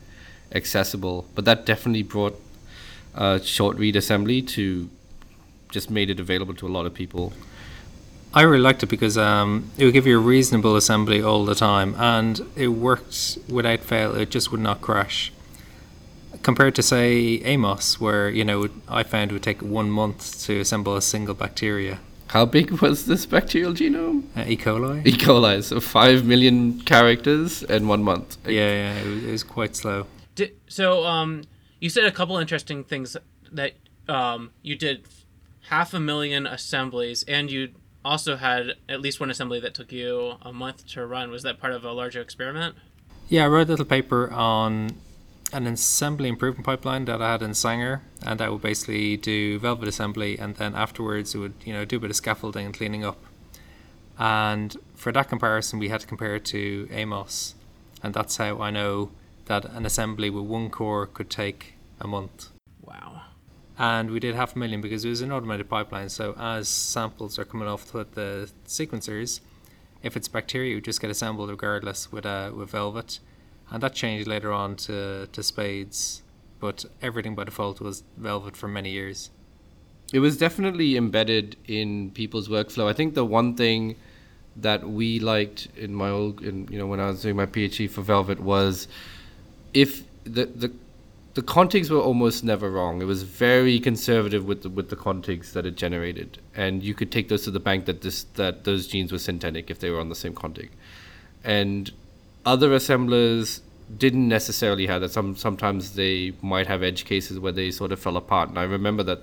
accessible. 0.51 1.27
But 1.35 1.45
that 1.45 1.65
definitely 1.65 2.03
brought 2.03 2.39
uh, 3.13 3.39
short 3.39 3.77
read 3.77 3.95
assembly 3.95 4.41
to 4.43 4.89
just 5.69 5.91
made 5.91 6.09
it 6.09 6.19
available 6.19 6.53
to 6.55 6.67
a 6.67 6.69
lot 6.69 6.85
of 6.85 6.93
people. 6.93 7.33
I 8.37 8.43
really 8.43 8.61
liked 8.61 8.83
it 8.83 8.85
because 8.85 9.17
um, 9.17 9.71
it 9.79 9.85
would 9.85 9.95
give 9.95 10.05
you 10.05 10.15
a 10.19 10.21
reasonable 10.21 10.75
assembly 10.75 11.23
all 11.23 11.43
the 11.43 11.55
time, 11.55 11.95
and 11.97 12.39
it 12.55 12.67
worked 12.67 13.39
without 13.49 13.79
fail. 13.79 14.13
It 14.15 14.29
just 14.29 14.51
would 14.51 14.59
not 14.59 14.79
crash. 14.79 15.33
Compared 16.43 16.75
to 16.75 16.83
say 16.83 17.41
Amos, 17.53 17.99
where 17.99 18.29
you 18.29 18.45
know 18.45 18.69
I 18.87 19.01
found 19.01 19.31
it 19.31 19.33
would 19.33 19.41
take 19.41 19.63
one 19.63 19.89
month 19.89 20.43
to 20.45 20.59
assemble 20.59 20.95
a 20.95 21.01
single 21.01 21.33
bacteria, 21.33 21.97
How 22.27 22.45
big 22.45 22.69
was 22.79 23.07
this 23.07 23.25
bacterial 23.25 23.73
genome? 23.73 24.25
uh, 24.35 24.43
E. 24.45 24.55
coli. 24.55 25.03
E. 25.07 25.13
coli, 25.13 25.63
so 25.63 25.79
five 25.79 26.23
million 26.23 26.81
characters 26.81 27.63
in 27.63 27.87
one 27.87 28.03
month. 28.03 28.37
yeah, 28.45 28.51
yeah, 28.81 28.93
it 28.99 29.07
was, 29.07 29.23
it 29.23 29.31
was 29.31 29.43
quite 29.43 29.75
slow. 29.75 30.05
Did, 30.35 30.51
so, 30.67 31.05
um, 31.07 31.41
you 31.81 31.89
said 31.89 32.03
a 32.03 32.11
couple 32.11 32.37
interesting 32.37 32.83
things 32.83 33.17
that 33.51 33.73
um, 34.07 34.51
you 34.61 34.75
did 34.75 35.07
half 35.69 35.91
a 35.95 35.99
million 35.99 36.45
assemblies, 36.45 37.23
and 37.27 37.49
you 37.49 37.69
also 38.07 38.37
had 38.37 38.73
at 38.87 39.01
least 39.01 39.19
one 39.19 39.29
assembly 39.29 39.59
that 39.59 39.73
took 39.73 39.91
you 39.91 40.35
a 40.41 40.53
month 40.53 40.87
to 40.87 41.05
run. 41.05 41.29
Was 41.29 41.43
that 41.43 41.59
part 41.59 41.73
of 41.73 41.83
a 41.83 41.91
larger 41.91 42.21
experiment? 42.21 42.75
Yeah, 43.27 43.45
I 43.45 43.47
wrote 43.47 43.67
a 43.67 43.71
little 43.71 43.85
paper 43.85 44.31
on 44.31 44.91
an 45.53 45.67
assembly 45.67 46.29
improvement 46.29 46.65
pipeline 46.65 47.05
that 47.05 47.21
I 47.21 47.33
had 47.33 47.41
in 47.41 47.53
Sanger, 47.53 48.01
and 48.25 48.39
that 48.39 48.51
would 48.51 48.61
basically 48.61 49.17
do 49.17 49.59
velvet 49.59 49.87
assembly, 49.87 50.37
and 50.37 50.55
then 50.55 50.75
afterwards 50.75 51.35
it 51.35 51.39
would 51.39 51.53
you 51.65 51.73
know 51.73 51.85
do 51.85 51.97
a 51.97 51.99
bit 51.99 52.09
of 52.09 52.15
scaffolding 52.15 52.65
and 52.65 52.73
cleaning 52.73 53.03
up. 53.03 53.17
And 54.17 54.75
for 54.95 55.11
that 55.11 55.29
comparison, 55.29 55.77
we 55.79 55.89
had 55.89 56.01
to 56.01 56.07
compare 56.07 56.35
it 56.35 56.45
to 56.45 56.87
Amos, 56.91 57.55
and 58.01 58.13
that's 58.13 58.37
how 58.37 58.61
I 58.61 58.71
know 58.71 59.11
that 59.45 59.65
an 59.65 59.85
assembly 59.85 60.29
with 60.29 60.45
one 60.45 60.69
core 60.69 61.05
could 61.05 61.29
take 61.29 61.73
a 61.99 62.07
month. 62.07 62.49
And 63.79 64.09
we 64.09 64.19
did 64.19 64.33
half 64.35 64.55
a 64.55 64.59
million 64.59 64.81
because 64.81 65.05
it 65.05 65.09
was 65.09 65.21
an 65.21 65.31
automated 65.31 65.69
pipeline. 65.69 66.09
So 66.09 66.33
as 66.37 66.67
samples 66.67 67.37
are 67.37 67.45
coming 67.45 67.67
off 67.67 67.91
the, 67.91 68.07
the 68.11 68.49
sequencers, 68.65 69.41
if 70.01 70.15
it's 70.17 70.27
bacteria, 70.27 70.75
you 70.75 70.81
just 70.81 71.01
get 71.01 71.09
assembled 71.09 71.49
regardless 71.49 72.11
with 72.11 72.25
uh, 72.25 72.51
with 72.55 72.69
Velvet, 72.69 73.19
and 73.69 73.81
that 73.83 73.93
changed 73.93 74.27
later 74.27 74.51
on 74.51 74.75
to 74.77 75.27
to 75.31 75.43
Spades, 75.43 76.21
but 76.59 76.85
everything 77.01 77.35
by 77.35 77.43
default 77.43 77.81
was 77.81 78.03
Velvet 78.17 78.55
for 78.55 78.67
many 78.67 78.91
years. 78.91 79.29
It 80.13 80.19
was 80.19 80.37
definitely 80.37 80.95
embedded 80.95 81.57
in 81.67 82.11
people's 82.11 82.47
workflow. 82.47 82.87
I 82.87 82.93
think 82.93 83.13
the 83.13 83.25
one 83.25 83.55
thing 83.55 83.95
that 84.55 84.87
we 84.89 85.19
liked 85.19 85.67
in 85.75 85.93
my 85.93 86.09
old, 86.09 86.41
in, 86.41 86.67
you 86.71 86.77
know, 86.77 86.87
when 86.87 86.99
I 86.99 87.07
was 87.07 87.21
doing 87.21 87.35
my 87.35 87.45
PhD 87.45 87.89
for 87.89 88.01
Velvet 88.01 88.39
was 88.39 88.87
if 89.73 90.03
the 90.23 90.45
the 90.45 90.71
the 91.37 91.43
contigs 91.43 91.91
were 91.91 91.99
almost 91.99 92.43
never 92.43 92.71
wrong. 92.71 92.99
It 92.99 93.05
was 93.05 93.21
very 93.21 93.79
conservative 93.79 94.45
with 94.47 94.63
the 94.63 94.69
with 94.69 94.89
the 94.89 94.95
contigs 94.95 95.53
that 95.53 95.67
it 95.67 95.75
generated, 95.75 96.39
and 96.55 96.81
you 96.81 96.95
could 96.95 97.11
take 97.11 97.29
those 97.29 97.43
to 97.43 97.51
the 97.51 97.59
bank 97.59 97.85
that 97.85 98.01
this 98.01 98.23
that 98.41 98.63
those 98.63 98.87
genes 98.87 99.11
were 99.11 99.19
synthetic 99.19 99.69
if 99.69 99.77
they 99.77 99.91
were 99.91 99.99
on 99.99 100.09
the 100.09 100.15
same 100.15 100.33
contig, 100.33 100.69
and 101.43 101.91
other 102.43 102.73
assemblers 102.73 103.61
didn't 103.95 104.27
necessarily 104.27 104.87
have 104.87 105.01
that. 105.01 105.11
Some 105.11 105.35
sometimes 105.35 105.93
they 105.93 106.33
might 106.41 106.65
have 106.65 106.81
edge 106.81 107.05
cases 107.05 107.37
where 107.37 107.51
they 107.51 107.69
sort 107.69 107.91
of 107.91 107.99
fell 107.99 108.17
apart, 108.17 108.49
and 108.49 108.57
I 108.57 108.63
remember 108.63 109.03
that 109.03 109.21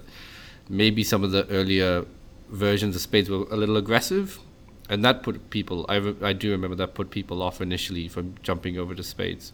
maybe 0.68 1.02
some 1.02 1.24
of 1.24 1.32
the 1.32 1.48
earlier 1.48 2.06
versions 2.48 2.94
of 2.94 3.02
spades 3.02 3.28
were 3.28 3.44
a 3.50 3.56
little 3.56 3.76
aggressive 3.76 4.38
and 4.88 5.04
that 5.04 5.22
put 5.22 5.50
people 5.50 5.86
I, 5.88 5.96
re- 5.96 6.16
I 6.22 6.32
do 6.32 6.50
remember 6.50 6.76
that 6.76 6.94
put 6.94 7.10
people 7.10 7.42
off 7.42 7.60
initially 7.60 8.06
from 8.08 8.34
jumping 8.42 8.78
over 8.78 8.94
to 8.94 9.02
spades 9.02 9.52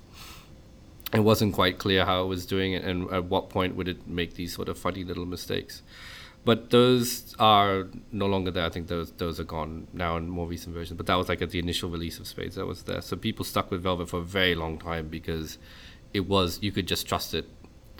it 1.12 1.20
wasn't 1.20 1.54
quite 1.54 1.78
clear 1.78 2.04
how 2.04 2.22
it 2.22 2.26
was 2.26 2.46
doing 2.46 2.72
it 2.72 2.84
and 2.84 3.10
at 3.12 3.24
what 3.24 3.50
point 3.50 3.74
would 3.76 3.88
it 3.88 4.06
make 4.06 4.34
these 4.34 4.54
sort 4.54 4.68
of 4.68 4.78
funny 4.78 5.04
little 5.04 5.26
mistakes. 5.26 5.82
But 6.44 6.70
those 6.70 7.34
are 7.38 7.88
no 8.12 8.26
longer 8.26 8.50
there. 8.50 8.64
I 8.64 8.70
think 8.70 8.88
those 8.88 9.12
those 9.12 9.38
are 9.38 9.44
gone 9.44 9.88
now 9.92 10.16
in 10.16 10.30
more 10.30 10.46
recent 10.46 10.74
versions. 10.74 10.96
But 10.96 11.06
that 11.06 11.16
was 11.16 11.28
like 11.28 11.42
at 11.42 11.50
the 11.50 11.58
initial 11.58 11.90
release 11.90 12.18
of 12.18 12.26
spades 12.26 12.54
that 12.54 12.66
was 12.66 12.84
there. 12.84 13.02
So 13.02 13.16
people 13.16 13.44
stuck 13.44 13.70
with 13.70 13.82
velvet 13.82 14.08
for 14.08 14.20
a 14.20 14.22
very 14.22 14.54
long 14.54 14.78
time 14.78 15.08
because 15.08 15.58
it 16.14 16.20
was 16.20 16.58
you 16.62 16.72
could 16.72 16.86
just 16.86 17.06
trust 17.06 17.34
it. 17.34 17.46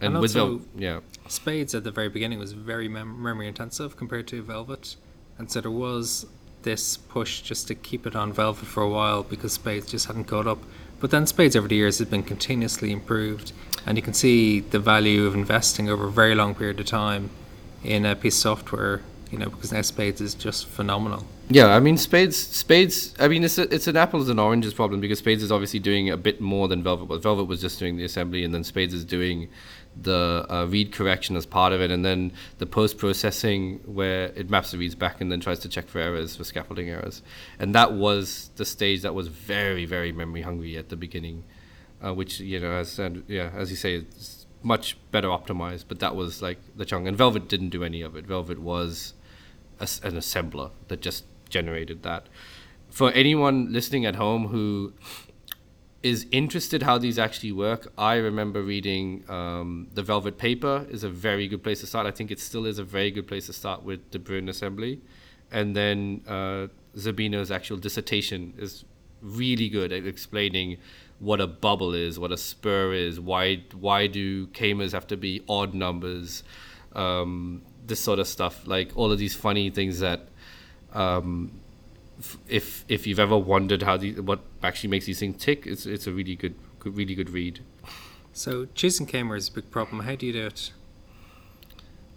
And, 0.01 0.15
And 0.15 0.23
with 0.23 0.35
yeah. 0.79 1.01
Spades 1.29 1.75
at 1.75 1.85
the 1.85 1.91
very 1.91 2.09
beginning 2.09 2.39
was 2.39 2.53
very 2.53 2.89
mem- 2.89 3.23
memory 3.23 3.47
intensive 3.47 3.99
compared 3.99 4.27
to 4.29 4.43
Velvet, 4.43 4.97
and 5.37 5.51
so 5.51 5.61
there 5.61 5.71
was 5.71 6.27
this 6.63 6.97
push 6.97 7.43
just 7.43 7.69
to 7.69 7.75
keep 7.75 8.07
it 8.07 8.17
on 8.17 8.33
Velvet 8.33 8.67
for 8.67 8.83
a 8.83 8.89
while 8.89 9.23
because 9.23 9.53
Spades 9.53 9.91
just 9.91 10.07
hadn't 10.07 10.25
caught 10.25 10.47
up. 10.47 10.59
But 11.01 11.11
then 11.11 11.27
Spades 11.27 11.57
over 11.57 11.67
the 11.67 11.77
years 11.77 11.99
has 11.99 12.09
been 12.09 12.23
continuously 12.23 12.93
improved, 12.93 13.53
and 13.87 13.97
you 13.97 14.03
can 14.03 14.15
see 14.15 14.61
the 14.61 14.79
value 14.79 15.25
of 15.25 15.35
investing 15.35 15.89
over 15.89 16.07
a 16.07 16.11
very 16.11 16.35
long 16.35 16.55
period 16.55 16.79
of 16.79 16.87
time 16.87 17.31
in 17.83 18.05
a 18.05 18.15
piece 18.15 18.37
of 18.37 18.59
software. 18.59 19.01
You 19.31 19.39
know, 19.39 19.49
because 19.49 19.73
now 19.73 19.81
Spades 19.83 20.21
is 20.21 20.35
just 20.35 20.67
phenomenal. 20.67 21.25
Yeah, 21.49 21.69
I 21.69 21.81
mean 21.81 21.97
Spades. 21.97 22.37
Spades. 22.37 23.15
I 23.19 23.29
mean, 23.29 23.45
it's 23.45 23.59
a, 23.59 23.73
it's 23.75 23.87
an 23.87 23.97
apples 23.97 24.29
and 24.29 24.39
oranges 24.39 24.75
problem 24.75 25.01
because 25.01 25.21
Spades 25.21 25.43
is 25.43 25.51
obviously 25.51 25.81
doing 25.81 26.11
a 26.11 26.17
bit 26.17 26.41
more 26.41 26.69
than 26.69 26.83
Velvet 26.83 27.07
was. 27.07 27.23
Velvet 27.23 27.45
was 27.45 27.61
just 27.61 27.79
doing 27.79 27.97
the 27.97 28.05
assembly, 28.05 28.45
and 28.45 28.53
then 28.53 28.65
Spades 28.65 28.93
is 28.93 29.05
doing 29.05 29.49
the 30.03 30.47
uh, 30.49 30.67
read 30.67 30.93
correction 30.93 31.37
as 31.37 31.47
part 31.47 31.73
of 31.73 31.81
it, 31.81 31.91
and 31.91 32.05
then 32.05 32.33
the 32.59 32.67
post 32.67 32.99
processing 32.99 33.81
where 33.85 34.27
it 34.35 34.51
maps 34.51 34.71
the 34.71 34.79
reads 34.79 34.95
back 34.95 35.21
and 35.21 35.31
then 35.31 35.41
tries 35.41 35.59
to 35.61 35.69
check 35.69 35.89
for 35.89 35.99
errors 35.99 36.37
for 36.37 36.45
scaffolding 36.45 36.89
errors. 36.89 37.23
And 37.59 37.75
that 37.75 37.93
was 37.93 38.51
the 38.57 38.65
stage 38.65 39.03
that 39.03 39.15
was 39.15 39.29
very 39.29 39.85
very 39.85 40.13
memory 40.13 40.43
hungry 40.43 40.77
at 40.77 40.89
the 40.89 40.97
beginning, 40.97 41.45
uh, 42.05 42.15
which 42.15 42.41
you 42.41 42.61
know 42.61 42.73
as 42.73 42.99
and 42.99 43.25
yeah 43.29 43.51
as 43.55 43.71
you 43.71 43.77
say 43.77 43.97
it's 43.97 44.47
much 44.63 44.97
better 45.11 45.29
optimized. 45.29 45.85
But 45.89 46.01
that 46.01 46.17
was 46.17 46.43
like 46.43 46.59
the 46.77 46.85
chunk, 46.85 47.07
and 47.07 47.17
Velvet 47.17 47.49
didn't 47.49 47.71
do 47.71 47.85
any 47.85 48.03
of 48.03 48.17
it. 48.17 48.27
Velvet 48.27 48.59
was 48.59 49.15
as 49.79 50.01
an 50.05 50.13
assembler 50.13 50.71
that 50.89 51.01
just 51.01 51.25
generated 51.49 52.03
that. 52.03 52.29
For 52.91 53.13
anyone 53.13 53.73
listening 53.73 54.05
at 54.05 54.17
home 54.17 54.49
who 54.49 54.93
is 56.03 56.27
interested 56.31 56.83
how 56.83 56.97
these 56.97 57.19
actually 57.19 57.53
work, 57.53 57.93
I 57.99 58.15
remember 58.15 58.63
reading 58.63 59.25
um, 59.29 59.89
the 59.93 60.03
Velvet 60.03 60.39
Paper 60.39 60.87
is 60.89 61.05
a 61.05 61.11
very 61.11 61.47
good 61.47 61.63
place 61.63 61.81
to 61.81 61.87
start. 61.87 62.07
I 62.07 62.11
think 62.11 62.31
it 62.31 62.41
still 62.41 62.65
is 62.65 62.79
a 62.79 62.85
very 62.85 63.11
good 63.11 63.27
place 63.27 63.47
to 63.47 63.53
start 63.53 63.83
with 63.83 64.11
the 64.11 64.19
Bruin 64.19 64.49
assembly, 64.49 65.03
and 65.53 65.77
then 65.77 66.23
uh, 66.27 66.69
Zerbino's 66.97 67.51
actual 67.51 67.77
dissertation 67.77 68.55
is 68.57 68.85
really 69.21 69.69
good 69.69 69.93
at 69.93 70.07
explaining 70.07 70.79
what 71.19 71.39
a 71.39 71.47
bubble 71.47 71.93
is, 71.93 72.19
what 72.19 72.33
a 72.33 72.39
spur 72.39 72.95
is, 72.95 73.21
why 73.21 73.63
why 73.79 74.07
do 74.07 74.47
k-mers 74.49 74.93
have 74.93 75.07
to 75.09 75.19
be 75.19 75.43
odd 75.51 75.75
numbers, 75.75 76.43
um, 76.95 77.61
this 77.87 78.01
sort 78.01 78.19
of 78.19 78.27
stuff, 78.27 78.67
like 78.67 78.91
all 78.97 79.13
of 79.13 79.19
these 79.19 79.35
funny 79.35 79.69
things 79.69 80.01
that 80.01 80.29
um, 80.95 81.60
if 82.49 82.85
if 82.89 83.07
you've 83.07 83.19
ever 83.19 83.37
wondered 83.37 83.83
how 83.83 83.97
the 83.97 84.21
what 84.21 84.41
actually 84.63 84.91
makes 84.91 85.07
these 85.07 85.21
things 85.21 85.43
tick, 85.43 85.67
it's 85.67 85.87
it's 85.87 86.07
a 86.07 86.13
really 86.13 86.37
good, 86.37 86.55
good 86.79 86.97
really 86.97 87.15
good 87.15 87.31
read. 87.31 87.61
So 88.33 88.67
choosing 88.75 89.07
k-mer 89.07 89.37
is 89.37 89.49
a 89.49 89.53
big 89.53 89.71
problem. 89.71 90.01
How 90.01 90.15
do 90.15 90.27
you 90.27 90.33
do 90.33 90.47
it? 90.47 90.73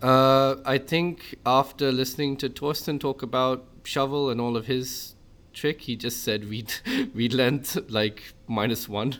Uh, 0.01 0.57
I 0.65 0.77
think 0.77 1.35
after 1.45 1.91
listening 1.91 2.35
to 2.37 2.49
Torsten 2.49 2.99
talk 2.99 3.23
about 3.23 3.65
Shovill 3.83 4.31
and 4.31 4.41
all 4.41 4.57
of 4.57 4.67
his 4.67 5.15
trick, 5.53 5.81
he 5.81 5.95
just 5.95 6.23
said 6.23 6.45
read 6.45 6.73
read 7.13 7.33
length 7.33 7.77
like 7.89 8.33
minus 8.47 8.89
one, 8.89 9.17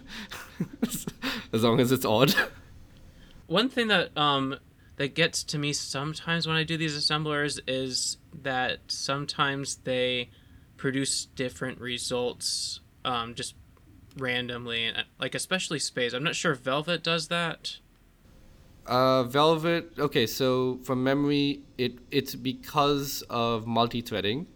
as 1.54 1.64
long 1.64 1.80
as 1.80 1.92
it's 1.92 2.06
odd. 2.06 2.36
One 3.48 3.70
thing 3.70 3.88
that 3.88 4.16
um 4.18 4.58
that 4.98 5.16
gets 5.16 5.44
to 5.44 5.58
me 5.58 5.74
sometimes 5.74 6.48
when 6.48 6.56
I 6.56 6.64
do 6.64 6.78
these 6.78 6.96
assemblers 6.96 7.60
is 7.68 8.18
that 8.42 8.80
sometimes 8.88 9.78
they 9.78 10.30
produce 10.84 11.28
different 11.44 11.80
results 11.80 12.82
um 13.06 13.34
just 13.34 13.56
randomly 14.18 14.84
and 14.84 14.98
uh, 14.98 15.04
like 15.18 15.34
especially 15.34 15.80
spades. 15.80 16.14
I'm 16.14 16.24
not 16.24 16.36
sure 16.36 16.52
if 16.52 16.60
Velvet 16.60 17.02
does 17.04 17.30
that. 17.30 17.78
Uh, 18.86 19.24
Velvet. 19.24 19.94
Okay, 19.98 20.28
so 20.28 20.80
from 20.84 21.04
memory, 21.04 21.62
it 21.78 22.00
it's 22.12 22.36
because 22.36 23.24
of 23.30 23.66
multi-threading. 23.66 24.48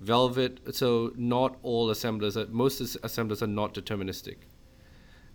Velvet. 0.00 0.60
So 0.74 1.12
not 1.16 1.56
all 1.62 1.88
assemblers. 1.88 2.36
Are, 2.36 2.46
most 2.64 2.96
assemblers 3.02 3.42
are 3.42 3.52
not 3.60 3.72
deterministic. 3.72 4.36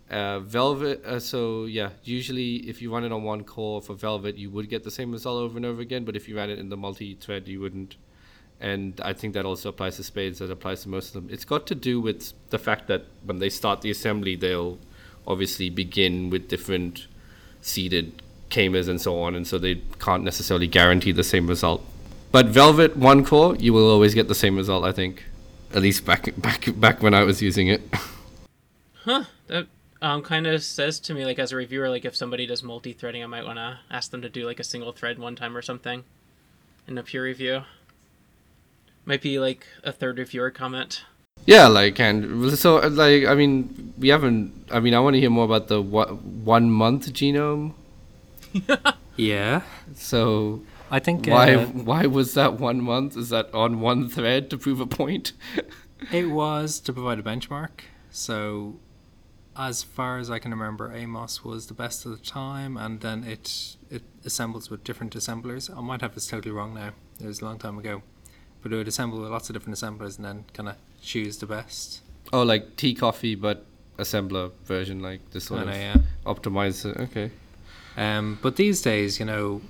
Uh, 0.08 0.38
Velvet. 0.40 1.04
Uh, 1.04 1.18
so 1.18 1.64
yeah, 1.64 1.90
usually 2.04 2.56
if 2.70 2.80
you 2.80 2.92
run 2.94 3.04
it 3.04 3.10
on 3.10 3.24
one 3.24 3.42
core 3.42 3.82
for 3.82 3.94
Velvet, 3.94 4.38
you 4.38 4.48
would 4.50 4.68
get 4.70 4.84
the 4.84 4.90
same 4.92 5.10
result 5.10 5.38
over 5.42 5.56
and 5.56 5.66
over 5.66 5.82
again. 5.82 6.04
But 6.04 6.14
if 6.14 6.28
you 6.28 6.36
ran 6.36 6.50
it 6.50 6.60
in 6.60 6.68
the 6.68 6.76
multi-thread, 6.76 7.48
you 7.48 7.60
wouldn't. 7.60 7.96
And 8.60 9.00
I 9.02 9.12
think 9.12 9.34
that 9.34 9.44
also 9.44 9.68
applies 9.68 9.96
to 9.96 10.04
spades. 10.04 10.38
That 10.38 10.50
applies 10.50 10.82
to 10.82 10.88
most 10.88 11.08
of 11.08 11.14
them. 11.14 11.32
It's 11.32 11.44
got 11.44 11.66
to 11.66 11.74
do 11.74 12.00
with 12.00 12.32
the 12.50 12.58
fact 12.58 12.86
that 12.88 13.04
when 13.24 13.38
they 13.38 13.50
start 13.50 13.82
the 13.82 13.90
assembly, 13.90 14.36
they'll 14.36 14.78
obviously 15.26 15.70
begin 15.70 16.30
with 16.30 16.48
different 16.48 17.06
seeded 17.60 18.22
k-mers 18.50 18.88
and 18.88 19.00
so 19.00 19.20
on, 19.20 19.34
and 19.34 19.46
so 19.46 19.58
they 19.58 19.82
can't 19.98 20.22
necessarily 20.22 20.66
guarantee 20.66 21.12
the 21.12 21.24
same 21.24 21.46
result. 21.46 21.84
But 22.30 22.46
Velvet 22.46 22.96
one 22.96 23.24
core, 23.24 23.56
you 23.56 23.72
will 23.72 23.90
always 23.90 24.14
get 24.14 24.28
the 24.28 24.34
same 24.34 24.56
result, 24.56 24.84
I 24.84 24.92
think. 24.92 25.24
At 25.72 25.82
least 25.82 26.04
back 26.04 26.32
back 26.36 26.68
back 26.76 27.02
when 27.02 27.14
I 27.14 27.22
was 27.24 27.42
using 27.42 27.68
it. 27.68 27.82
Huh. 29.04 29.24
That 29.48 29.66
um 30.00 30.22
kind 30.22 30.46
of 30.46 30.62
says 30.62 30.98
to 31.00 31.12
me 31.12 31.26
like 31.26 31.38
as 31.38 31.52
a 31.52 31.56
reviewer 31.56 31.90
like 31.90 32.06
if 32.06 32.16
somebody 32.16 32.46
does 32.46 32.62
multi-threading, 32.62 33.22
I 33.22 33.26
might 33.26 33.44
want 33.44 33.58
to 33.58 33.80
ask 33.90 34.10
them 34.10 34.22
to 34.22 34.30
do 34.30 34.46
like 34.46 34.58
a 34.58 34.64
single 34.64 34.92
thread 34.92 35.18
one 35.18 35.36
time 35.36 35.54
or 35.54 35.60
something 35.60 36.04
in 36.88 36.96
a 36.96 37.02
peer 37.02 37.22
review. 37.22 37.64
Might 39.06 39.22
be 39.22 39.38
like 39.38 39.66
a 39.82 39.92
third 39.92 40.18
reviewer 40.18 40.50
comment. 40.50 41.02
yeah, 41.46 41.66
like 41.66 42.00
and 42.00 42.56
so 42.58 42.76
like 42.88 43.24
I 43.26 43.34
mean 43.34 43.92
we 43.98 44.08
haven't. 44.08 44.52
I 44.70 44.80
mean 44.80 44.94
I 44.94 45.00
want 45.00 45.14
to 45.14 45.20
hear 45.20 45.30
more 45.30 45.44
about 45.44 45.68
the 45.68 45.80
one, 45.82 46.44
one 46.44 46.70
month 46.70 47.12
genome. 47.12 47.74
Yeah, 49.16 49.62
So 49.94 50.62
I 50.90 50.98
think 50.98 51.26
why 51.26 51.54
uh, 51.54 51.66
why 51.66 52.06
was 52.06 52.34
that 52.34 52.54
one 52.58 52.80
month? 52.80 53.16
Is 53.16 53.28
that 53.28 53.52
on 53.54 53.80
one 53.80 54.08
thread 54.08 54.50
to 54.50 54.58
prove 54.58 54.80
a 54.80 54.86
point? 54.86 55.32
It 56.12 56.30
was 56.30 56.80
to 56.80 56.92
provide 56.92 57.18
a 57.18 57.22
benchmark. 57.22 57.70
So, 58.10 58.74
as 59.56 59.82
far 59.82 60.18
as 60.18 60.30
I 60.30 60.38
can 60.38 60.50
remember, 60.50 60.92
Amos 60.92 61.42
was 61.42 61.66
the 61.68 61.74
best 61.74 62.04
at 62.04 62.12
the 62.12 62.18
time, 62.18 62.76
and 62.76 63.00
then 63.00 63.24
it 63.24 63.76
it 63.90 64.02
assembles 64.24 64.68
with 64.68 64.84
different 64.84 65.14
assemblers. 65.14 65.70
I 65.70 65.80
might 65.80 66.02
have 66.02 66.14
this 66.14 66.26
totally 66.26 66.52
wrong 66.52 66.74
now. 66.74 66.90
It 67.20 67.26
was 67.26 67.40
a 67.40 67.44
long 67.46 67.58
time 67.58 67.78
ago, 67.78 68.02
but 68.64 68.72
it 68.72 68.76
would 68.76 68.88
assemble 68.88 69.20
with 69.20 69.30
lots 69.30 69.48
of 69.48 69.52
different 69.52 69.74
assemblers 69.74 70.16
and 70.16 70.24
then 70.24 70.44
kind 70.54 70.70
of 70.70 70.76
choose 71.02 71.36
the 71.36 71.46
best. 71.46 72.00
oh, 72.32 72.42
like 72.42 72.74
T-Coffee, 72.76 73.34
but 73.36 73.64
assembler 73.98 74.50
version, 74.64 75.00
like 75.00 75.20
this 75.30 75.44
sort 75.44 75.60
I 75.60 75.64
know, 75.64 75.70
of 75.70 75.76
yeah. 75.76 75.96
optimized. 76.26 76.98
Okay. 76.98 77.30
Um, 77.96 78.38
but 78.42 78.56
these 78.56 78.82
days, 78.82 79.20
you 79.20 79.26
know, 79.26 79.60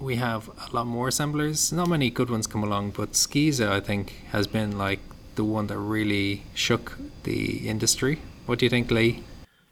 we 0.00 0.16
have 0.16 0.48
a 0.48 0.74
lot 0.74 0.86
more 0.86 1.08
assemblers. 1.08 1.72
Not 1.72 1.88
many 1.88 2.08
good 2.08 2.30
ones 2.30 2.46
come 2.46 2.62
along, 2.62 2.92
but 2.92 3.12
SKESA, 3.12 3.68
I 3.68 3.80
think, 3.80 4.12
has 4.30 4.46
been 4.46 4.78
like 4.78 5.00
the 5.34 5.44
one 5.44 5.66
that 5.66 5.78
really 5.78 6.44
shook 6.54 6.96
the 7.24 7.68
industry 7.68 8.20
What 8.46 8.60
do 8.60 8.64
you 8.66 8.70
think, 8.70 8.90
Lee? 8.92 9.24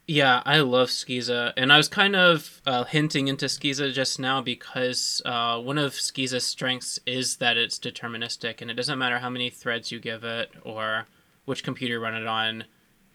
Yeah, 0.07 0.43
I 0.45 0.59
love 0.59 0.89
SKESA, 0.89 1.53
and 1.57 1.73
I 1.73 1.77
was 1.77 1.87
kind 1.87 2.15
of 2.15 2.61
uh, 2.67 2.83
hinting 2.83 3.27
into 3.27 3.47
SKESA 3.47 3.91
just 3.91 4.19
now 4.19 4.39
because 4.39 5.19
uh, 5.25 5.59
one 5.59 5.79
of 5.79 5.93
SKESA's 5.93 6.45
strengths 6.45 6.99
is 7.07 7.37
that 7.37 7.57
it's 7.57 7.79
deterministic, 7.79 8.61
and 8.61 8.69
it 8.69 8.75
doesn't 8.75 8.99
matter 8.99 9.17
how 9.17 9.31
many 9.31 9.49
threads 9.49 9.91
you 9.91 9.99
give 9.99 10.23
it 10.23 10.51
or 10.63 11.07
which 11.45 11.63
computer 11.63 11.95
you 11.95 11.99
run 11.99 12.13
it 12.13 12.27
on. 12.27 12.65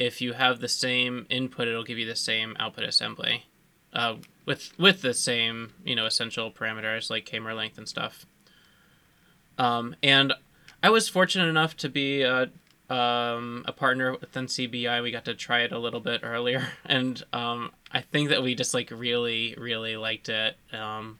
If 0.00 0.20
you 0.20 0.32
have 0.32 0.58
the 0.58 0.68
same 0.68 1.26
input, 1.30 1.68
it'll 1.68 1.84
give 1.84 1.98
you 1.98 2.06
the 2.06 2.16
same 2.16 2.56
output 2.58 2.84
assembly, 2.84 3.46
uh, 3.92 4.16
with 4.44 4.76
with 4.76 5.00
the 5.00 5.14
same 5.14 5.74
you 5.84 5.94
know 5.94 6.06
essential 6.06 6.50
parameters 6.50 7.08
like 7.08 7.24
k-mer 7.24 7.54
length 7.54 7.78
and 7.78 7.88
stuff. 7.88 8.26
Um, 9.58 9.94
and 10.02 10.32
I 10.82 10.90
was 10.90 11.08
fortunate 11.08 11.48
enough 11.48 11.76
to 11.78 11.88
be 11.88 12.24
uh, 12.24 12.46
um, 12.90 13.64
a 13.66 13.72
partner 13.72 14.12
within 14.12 14.46
CBI. 14.46 15.02
We 15.02 15.10
got 15.10 15.24
to 15.26 15.34
try 15.34 15.60
it 15.60 15.72
a 15.72 15.78
little 15.78 16.00
bit 16.00 16.20
earlier, 16.22 16.66
and 16.84 17.22
um, 17.32 17.70
I 17.92 18.00
think 18.00 18.28
that 18.30 18.42
we 18.42 18.54
just 18.54 18.74
like 18.74 18.90
really, 18.90 19.54
really 19.56 19.96
liked 19.96 20.28
it 20.28 20.56
um, 20.72 21.18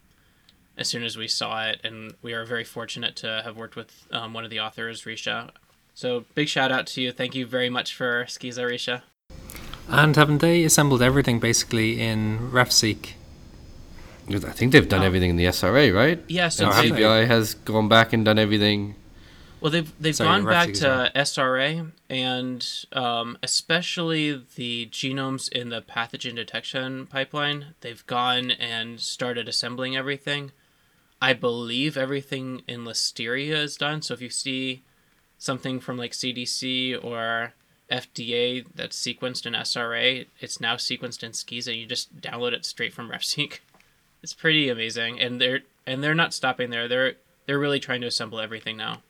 as 0.77 0.89
soon 0.89 1.05
as 1.05 1.17
we 1.17 1.29
saw 1.29 1.65
it, 1.67 1.81
and 1.85 2.15
we 2.23 2.33
are 2.33 2.45
very 2.45 2.65
fortunate 2.65 3.17
to 3.17 3.43
have 3.45 3.57
worked 3.57 3.77
with 3.77 4.07
um, 4.11 4.35
one 4.35 4.45
of 4.45 4.51
the 4.51 4.61
authors, 4.61 5.03
Richa. 5.03 5.51
So 5.95 6.25
big 6.35 6.49
shout 6.49 6.73
out 6.73 6.87
to 6.89 7.03
you. 7.03 7.13
Thank 7.13 7.35
you 7.35 7.47
very 7.47 7.71
much 7.71 7.95
for 7.95 8.25
SKESA, 8.25 8.65
Richa. 8.65 9.03
And 9.89 10.15
haven't 10.17 10.39
they 10.39 10.65
assembled 10.65 11.03
everything 11.03 11.41
basically 11.41 12.01
in 12.01 12.51
RefSeq? 12.51 13.15
I 14.29 14.39
think 14.53 14.71
they've 14.71 14.89
done 14.89 15.03
oh. 15.03 15.07
everything 15.07 15.31
in 15.31 15.37
the 15.37 15.47
SRA, 15.47 15.93
right? 15.93 16.23
Yeah, 16.29 16.49
so 16.49 16.71
and 16.71 16.95
CBI 16.95 17.27
has 17.27 17.55
gone 17.55 17.89
back 17.89 18.13
and 18.13 18.25
done 18.25 18.39
everything 18.39 18.95
well, 19.61 19.71
they've 19.71 19.93
they've 20.01 20.17
Sorry, 20.17 20.29
gone 20.29 20.45
back 20.45 20.73
to 20.75 21.13
SRA 21.15 21.91
and 22.09 22.87
um, 22.93 23.39
especially 23.43 24.43
the 24.57 24.89
genomes 24.91 25.51
in 25.51 25.69
the 25.69 25.83
pathogen 25.83 26.37
detection 26.37 27.07
pipeline. 27.07 27.75
They've 27.81 28.07
gone 28.07 28.51
and 28.51 29.01
started 29.01 29.49
assembling 29.49 29.97
everything. 29.97 30.53
I 31.23 31.35
believe 31.35 31.97
everything 31.97 32.63
in 32.67 32.85
Listeria 32.85 33.57
is 33.57 33.77
done. 33.77 34.03
So 34.03 34.15
if 34.15 34.23
you 34.23 34.31
see 34.31 34.83
something 35.37 35.81
from 35.81 35.99
like 35.99 36.13
CDC 36.13 37.03
or 37.05 37.53
FDA 37.91 38.65
that's 38.75 38.99
sequenced 38.99 39.47
in 39.47 39.53
SRA, 39.53 40.27
it's 40.41 40.61
now 40.61 40.77
sequenced 40.77 41.23
in 41.23 41.33
SKESA. 41.33 41.79
You 41.79 41.87
just 41.87 42.21
download 42.21 42.53
it 42.53 42.65
straight 42.65 42.95
from 42.95 43.11
RefSeq. 43.11 43.59
It's 44.23 44.35
pretty 44.35 44.69
amazing, 44.69 45.21
and 45.21 45.41
they're 45.41 45.61
and 45.87 46.03
they're 46.03 46.15
not 46.15 46.35
stopping 46.35 46.71
there. 46.71 46.89
They're 46.89 47.15
they're 47.47 47.59
really 47.59 47.81
trying 47.81 48.01
to 48.03 48.07
assemble 48.07 48.41
everything 48.41 48.77
now. 48.77 49.03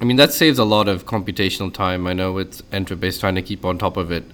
I 0.00 0.04
mean, 0.04 0.16
that 0.16 0.32
saves 0.32 0.58
a 0.58 0.64
lot 0.64 0.88
of 0.88 1.06
computational 1.06 1.72
time. 1.72 2.06
I 2.06 2.12
know 2.12 2.32
with 2.32 2.68
EnteroBase 2.70 3.18
trying 3.18 3.34
to 3.34 3.42
keep 3.42 3.64
on 3.64 3.78
top 3.78 3.96
of 3.96 4.12
it. 4.12 4.24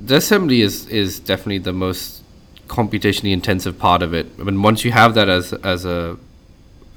The 0.00 0.16
assembly 0.16 0.60
is, 0.60 0.86
is 0.88 1.18
definitely 1.18 1.58
the 1.58 1.72
most 1.72 2.22
computationally 2.68 3.32
intensive 3.32 3.78
part 3.78 4.02
of 4.02 4.14
it. 4.14 4.26
I 4.38 4.44
mean, 4.44 4.62
once 4.62 4.84
you 4.84 4.92
have 4.92 5.14
that 5.14 5.28
as 5.28 5.52
as 5.52 5.84
a 5.84 6.18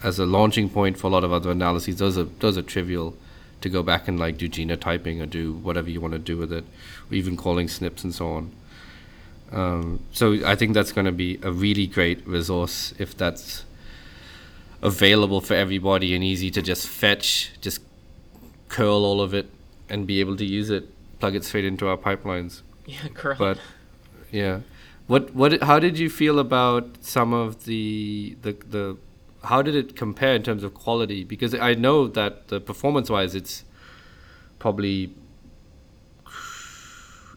as 0.03 0.19
a 0.19 0.25
launching 0.25 0.69
point 0.69 0.97
for 0.97 1.07
a 1.07 1.09
lot 1.09 1.23
of 1.23 1.31
other 1.31 1.51
analyses, 1.51 1.97
those 1.97 2.17
are 2.17 2.25
those 2.39 2.57
are 2.57 2.61
trivial 2.61 3.15
to 3.61 3.69
go 3.69 3.83
back 3.83 4.07
and 4.07 4.19
like 4.19 4.37
do 4.37 4.47
genotyping 4.47 5.21
or 5.21 5.25
do 5.25 5.53
whatever 5.53 5.89
you 5.89 6.01
want 6.01 6.13
to 6.13 6.19
do 6.19 6.37
with 6.37 6.51
it, 6.51 6.63
or 7.09 7.15
even 7.15 7.35
calling 7.35 7.67
SNPs 7.67 8.03
and 8.03 8.15
so 8.15 8.31
on. 8.31 8.51
Um, 9.51 9.99
so 10.11 10.45
I 10.45 10.55
think 10.55 10.73
that's 10.73 10.91
going 10.91 11.05
to 11.05 11.11
be 11.11 11.39
a 11.41 11.51
really 11.51 11.87
great 11.87 12.25
resource 12.27 12.93
if 12.99 13.17
that's 13.17 13.65
available 14.81 15.41
for 15.41 15.53
everybody 15.53 16.15
and 16.15 16.23
easy 16.23 16.49
to 16.51 16.61
just 16.61 16.87
fetch, 16.87 17.51
just 17.61 17.81
curl 18.67 19.03
all 19.03 19.21
of 19.21 19.33
it 19.33 19.47
and 19.89 20.05
be 20.05 20.19
able 20.19 20.37
to 20.37 20.45
use 20.45 20.69
it, 20.69 20.87
plug 21.19 21.35
it 21.35 21.43
straight 21.43 21.65
into 21.65 21.87
our 21.87 21.97
pipelines. 21.97 22.61
Yeah, 22.85 23.07
curl. 23.13 23.35
But 23.37 23.59
yeah, 24.31 24.61
what 25.05 25.35
what 25.35 25.61
how 25.61 25.77
did 25.77 25.99
you 25.99 26.09
feel 26.09 26.39
about 26.39 27.03
some 27.03 27.33
of 27.33 27.65
the 27.65 28.35
the 28.41 28.53
the 28.67 28.97
how 29.43 29.61
did 29.61 29.75
it 29.75 29.95
compare 29.95 30.33
in 30.33 30.41
terms 30.41 30.63
of 30.63 30.73
quality? 30.73 31.23
Because 31.23 31.53
I 31.53 31.75
know 31.75 32.07
that 32.07 32.47
the 32.47 32.59
performance 32.59 33.09
wise, 33.09 33.35
it's 33.35 33.63
probably 34.57 35.13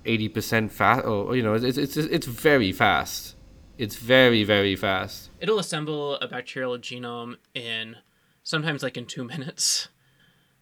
eighty 0.07 0.29
percent 0.29 0.73
fast. 0.73 1.05
Or 1.05 1.37
you 1.37 1.43
know, 1.43 1.55
it's 1.55 1.77
it's 1.77 1.97
it's 1.97 2.27
very 2.27 2.73
fast. 2.73 3.35
It's 3.83 3.97
very 3.97 4.45
very 4.45 4.77
fast 4.77 5.31
it'll 5.43 5.59
assemble 5.59 6.15
a 6.17 6.29
bacterial 6.29 6.79
genome 6.79 7.37
in 7.55 7.97
sometimes 8.43 8.83
like 8.83 8.97
in 8.97 9.05
two 9.05 9.25
minutes. 9.35 9.89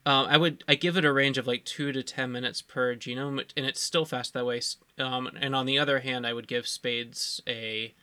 Um, 0.06 0.26
I 0.28 0.38
would 0.38 0.64
I 0.66 0.74
give 0.74 0.96
it 0.96 1.04
a 1.04 1.12
range 1.12 1.36
of 1.36 1.46
like 1.46 1.64
two 1.64 1.92
to 1.92 2.02
ten 2.02 2.32
minutes 2.32 2.62
per 2.62 2.96
genome, 2.96 3.44
and 3.56 3.66
it's 3.66 3.82
still 3.82 4.06
fast 4.06 4.32
that 4.32 4.46
way. 4.46 4.62
Um, 4.98 5.30
and 5.38 5.54
on 5.54 5.66
the 5.66 5.78
other 5.78 6.00
hand, 6.00 6.26
I 6.26 6.32
would 6.32 6.48
give 6.48 6.66
Spades 6.66 7.40
a 7.46 7.94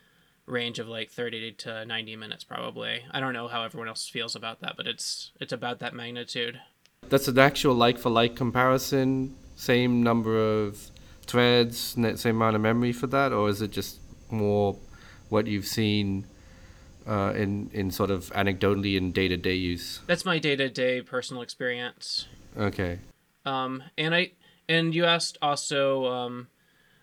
range 0.46 0.78
of 0.78 0.88
like 0.88 1.10
thirty 1.10 1.50
to 1.52 1.84
ninety 1.84 2.14
minutes 2.14 2.44
probably. 2.44 3.02
I 3.10 3.18
don't 3.18 3.32
know 3.32 3.48
how 3.48 3.64
everyone 3.64 3.88
else 3.88 4.08
feels 4.08 4.36
about 4.36 4.60
that, 4.60 4.76
but 4.76 4.86
it's 4.86 5.32
it's 5.40 5.52
about 5.52 5.80
that 5.80 5.92
magnitude. 5.92 6.60
That's 7.08 7.26
an 7.26 7.38
actual 7.38 7.74
like 7.74 7.98
for 7.98 8.10
like 8.10 8.36
comparison. 8.36 9.34
Same 9.56 10.04
number 10.04 10.38
of 10.38 10.92
threads, 11.26 11.96
same 12.14 12.36
amount 12.36 12.54
of 12.54 12.62
memory 12.62 12.92
for 12.92 13.08
that, 13.08 13.32
or 13.32 13.48
is 13.48 13.60
it 13.60 13.72
just 13.72 13.98
more 14.30 14.78
what 15.28 15.46
you've 15.46 15.66
seen? 15.66 16.26
uh, 17.08 17.32
in 17.34 17.70
in 17.72 17.90
sort 17.90 18.10
of 18.10 18.30
anecdotally 18.34 18.96
in 18.96 19.10
day 19.12 19.28
to 19.28 19.36
day 19.36 19.54
use? 19.54 20.00
That's 20.06 20.24
my 20.24 20.38
day 20.38 20.54
to 20.56 20.68
day 20.68 21.00
personal 21.00 21.42
experience. 21.42 22.26
Okay. 22.56 22.98
Um, 23.46 23.82
and 23.96 24.14
I 24.14 24.32
and 24.68 24.94
you 24.94 25.06
asked 25.06 25.38
also 25.40 26.06
um, 26.06 26.48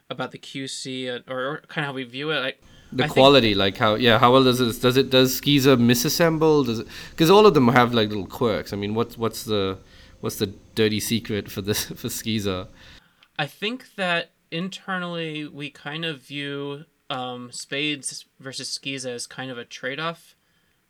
about 0.09 0.31
the 0.31 0.37
QC 0.37 1.23
or, 1.27 1.33
or 1.33 1.61
kind 1.67 1.85
of 1.85 1.89
how 1.89 1.93
we 1.93 2.03
view 2.03 2.29
it. 2.29 2.39
Like, 2.39 2.61
the 2.91 3.05
I 3.05 3.07
quality, 3.07 3.49
think, 3.49 3.59
like 3.59 3.77
how 3.77 3.95
yeah, 3.95 4.19
how 4.19 4.31
well 4.31 4.43
does 4.43 4.61
it 4.61 4.79
does 4.79 4.95
it 4.95 5.09
does 5.09 5.41
SKESA 5.41 5.77
misassemble? 5.77 6.65
Does 6.65 6.79
it 6.79 6.87
because 7.09 7.31
all 7.31 7.47
of 7.47 7.55
them 7.55 7.67
have 7.69 7.93
like 7.93 8.09
little 8.09 8.27
quirks. 8.27 8.71
I 8.71 8.75
mean, 8.75 8.93
what's 8.93 9.17
what's 9.17 9.43
the 9.43 9.79
what's 10.21 10.37
the 10.37 10.53
dirty 10.75 10.99
secret 10.99 11.49
for 11.49 11.61
this 11.61 11.85
for 12.01 12.09
SKESA? 12.09 12.67
I 13.39 13.47
think 13.47 13.95
that 13.95 14.31
internally 14.51 15.47
we 15.47 15.71
kind 15.71 16.05
of 16.05 16.21
view 16.21 16.85
um, 17.09 17.51
spades 17.51 18.25
versus 18.39 18.69
SKESA 18.77 19.13
is 19.13 19.27
kind 19.27 19.51
of 19.51 19.57
a 19.57 19.65
trade 19.65 19.99
off 19.99 20.35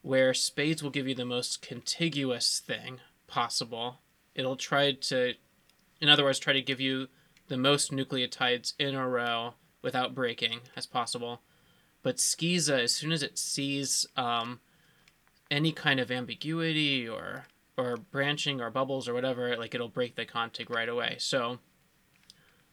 where 0.02 0.34
spades 0.34 0.84
will 0.84 0.92
give 0.92 1.08
you 1.08 1.16
the 1.16 1.26
most 1.26 1.62
contiguous 1.62 2.60
thing 2.60 3.00
possible. 3.28 4.00
It'll 4.36 4.56
try 4.56 4.94
to, 4.94 5.34
in 6.00 6.10
other 6.10 6.24
words, 6.24 6.40
try 6.40 6.54
to 6.54 6.62
give 6.62 6.80
you 6.80 7.08
the 7.48 7.58
most 7.58 7.92
nucleotides 7.92 8.74
in 8.78 8.96
a 8.96 9.08
row 9.08 9.56
without 9.82 10.16
breaking 10.16 10.62
as 10.76 10.86
possible. 10.86 11.42
But 12.04 12.18
SKESA, 12.18 12.82
as 12.84 12.94
soon 12.94 13.12
as 13.12 13.24
it 13.24 13.38
sees 13.40 14.06
um, 14.16 14.60
any 15.50 15.72
kind 15.72 16.00
of 16.00 16.12
ambiguity 16.12 17.08
or 17.08 17.46
or 17.78 17.98
branching 17.98 18.62
or 18.62 18.70
bubbles 18.70 19.08
or 19.08 19.14
whatever, 19.14 19.58
like 19.58 19.76
it'll 19.76 19.90
break 19.90 20.16
the 20.16 20.26
contig 20.26 20.70
right 20.70 20.88
away. 20.88 21.16
So, 21.20 21.60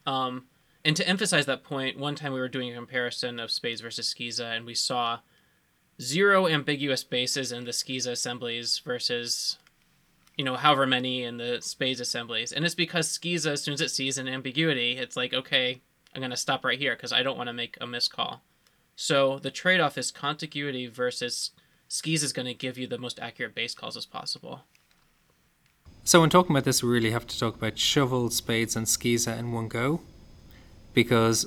um, 0.07 0.47
and 0.85 0.97
to 0.97 1.07
emphasize 1.07 1.47
that 1.47 1.63
point, 1.63 1.99
one 1.99 2.17
time 2.17 2.33
we 2.33 2.41
were 2.41 2.49
doing 2.49 2.73
a 2.73 2.75
comparison 2.75 3.39
of 3.39 3.51
Spades 3.51 3.81
versus 3.81 4.13
SKESA, 4.13 4.57
and 4.57 4.67
we 4.67 4.75
saw 4.75 5.21
zero 6.01 6.49
ambiguous 6.49 7.05
bases 7.05 7.53
in 7.53 7.65
the 7.65 7.71
SKESA 7.71 8.11
assemblies 8.11 8.81
versus, 8.85 9.59
you 10.37 10.45
know, 10.45 10.57
however 10.57 10.87
many 10.87 11.23
in 11.23 11.37
the 11.37 11.59
Spades 11.61 12.01
assemblies. 12.01 12.53
And 12.53 12.65
it's 12.65 12.75
because 12.75 13.17
SKESA, 13.17 13.53
as 13.53 13.63
soon 13.63 13.75
as 13.75 13.81
it 13.81 13.91
sees 13.91 14.19
an 14.19 14.27
ambiguity, 14.27 14.97
it's 14.97 15.17
like, 15.17 15.33
okay, 15.33 15.81
I'm 16.15 16.21
going 16.21 16.31
to 16.31 16.37
stop 16.37 16.65
right 16.65 16.79
here 16.79 16.97
because 16.97 17.13
I 17.13 17.23
don't 17.23 17.37
want 17.37 17.49
to 17.49 17.55
make 17.55 17.79
a 17.81 17.87
miscall. 17.87 18.43
So 18.97 19.39
the 19.39 19.51
trade 19.53 19.81
off 19.81 19.97
is 19.97 20.11
contiguity 20.11 20.89
versus 20.89 21.53
SKESA 21.89 22.25
is 22.25 22.33
going 22.33 22.47
to 22.47 22.55
give 22.55 22.77
you 22.77 22.89
the 22.89 22.99
most 22.99 23.21
accurate 23.21 23.55
base 23.55 23.75
calls 23.75 23.97
as 23.97 24.07
possible. 24.07 24.63
So 26.03 26.21
when 26.21 26.31
talking 26.31 26.51
about 26.51 26.65
this, 26.65 26.83
we 26.83 26.91
really 26.91 27.13
have 27.13 27.29
to 27.29 27.39
talk 27.39 27.55
about 27.55 27.77
Shovill, 27.77 28.33
spades, 28.33 28.75
and 28.75 28.87
SKESA 28.87 29.39
in 29.39 29.53
one 29.53 29.69
go 29.69 30.01
because 30.95 31.47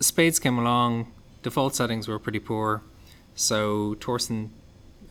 Spades 0.00 0.38
came 0.38 0.58
along, 0.58 1.12
default 1.42 1.74
settings 1.74 2.08
were 2.08 2.18
pretty 2.18 2.38
poor. 2.38 2.82
So 3.34 3.96
Torsten 4.00 4.50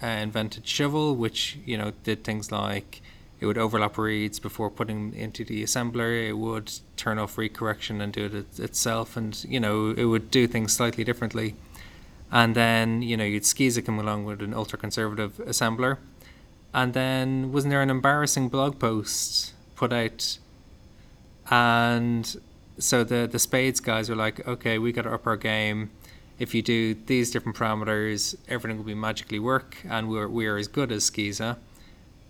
uh, 0.02 0.08
invented 0.08 0.64
Shovill, 0.64 1.16
which 1.16 1.58
you 1.66 1.78
know 1.78 1.94
did 2.04 2.24
things 2.24 2.52
like 2.52 3.02
it 3.40 3.46
would 3.46 3.58
overlap 3.58 3.98
reads 3.98 4.40
before 4.40 4.70
putting 4.70 5.14
into 5.14 5.46
the 5.46 5.64
assembler. 5.64 6.28
It 6.28 6.34
would 6.34 6.72
turn 6.98 7.18
off 7.20 7.38
read 7.38 7.54
correction 7.54 8.02
and 8.02 8.12
do 8.12 8.26
it 8.26 8.60
itself, 8.60 9.16
and 9.16 9.44
you 9.48 9.60
know 9.60 9.92
it 9.92 10.06
would 10.06 10.30
do 10.32 10.48
things 10.48 10.74
slightly 10.74 11.04
differently. 11.04 11.56
And 12.32 12.54
then 12.56 13.02
you 13.02 13.18
know 13.18 13.24
you'd 13.24 13.44
SKESA 13.44 13.86
come 13.86 14.00
along 14.00 14.26
with 14.26 14.42
an 14.42 14.54
ultra 14.54 14.78
conservative 14.78 15.38
assembler, 15.38 15.98
and 16.74 16.94
then 16.94 17.52
wasn't 17.52 17.72
there 17.72 17.82
an 17.82 17.90
embarrassing 17.90 18.50
blog 18.50 18.80
post 18.80 19.54
put 19.76 19.94
out? 19.94 20.38
And 21.52 22.36
so 22.80 23.04
the 23.04 23.28
the 23.32 23.40
spades 23.40 23.80
guys 23.80 24.10
were 24.10 24.16
like, 24.16 24.48
okay, 24.48 24.78
we 24.78 24.92
got 24.92 25.04
to 25.04 25.14
up 25.14 25.28
our 25.28 25.38
game. 25.38 25.92
If 26.38 26.56
you 26.56 26.62
do 26.62 26.94
these 26.94 27.32
different 27.32 27.58
parameters, 27.58 28.36
everything 28.48 28.78
will 28.78 28.86
be 28.86 28.96
magically 28.96 29.40
work, 29.40 29.78
and 29.88 30.10
we're 30.10 30.28
we 30.28 30.48
are 30.48 30.58
as 30.58 30.68
good 30.68 30.92
as 30.92 31.10
SKESA. 31.10 31.58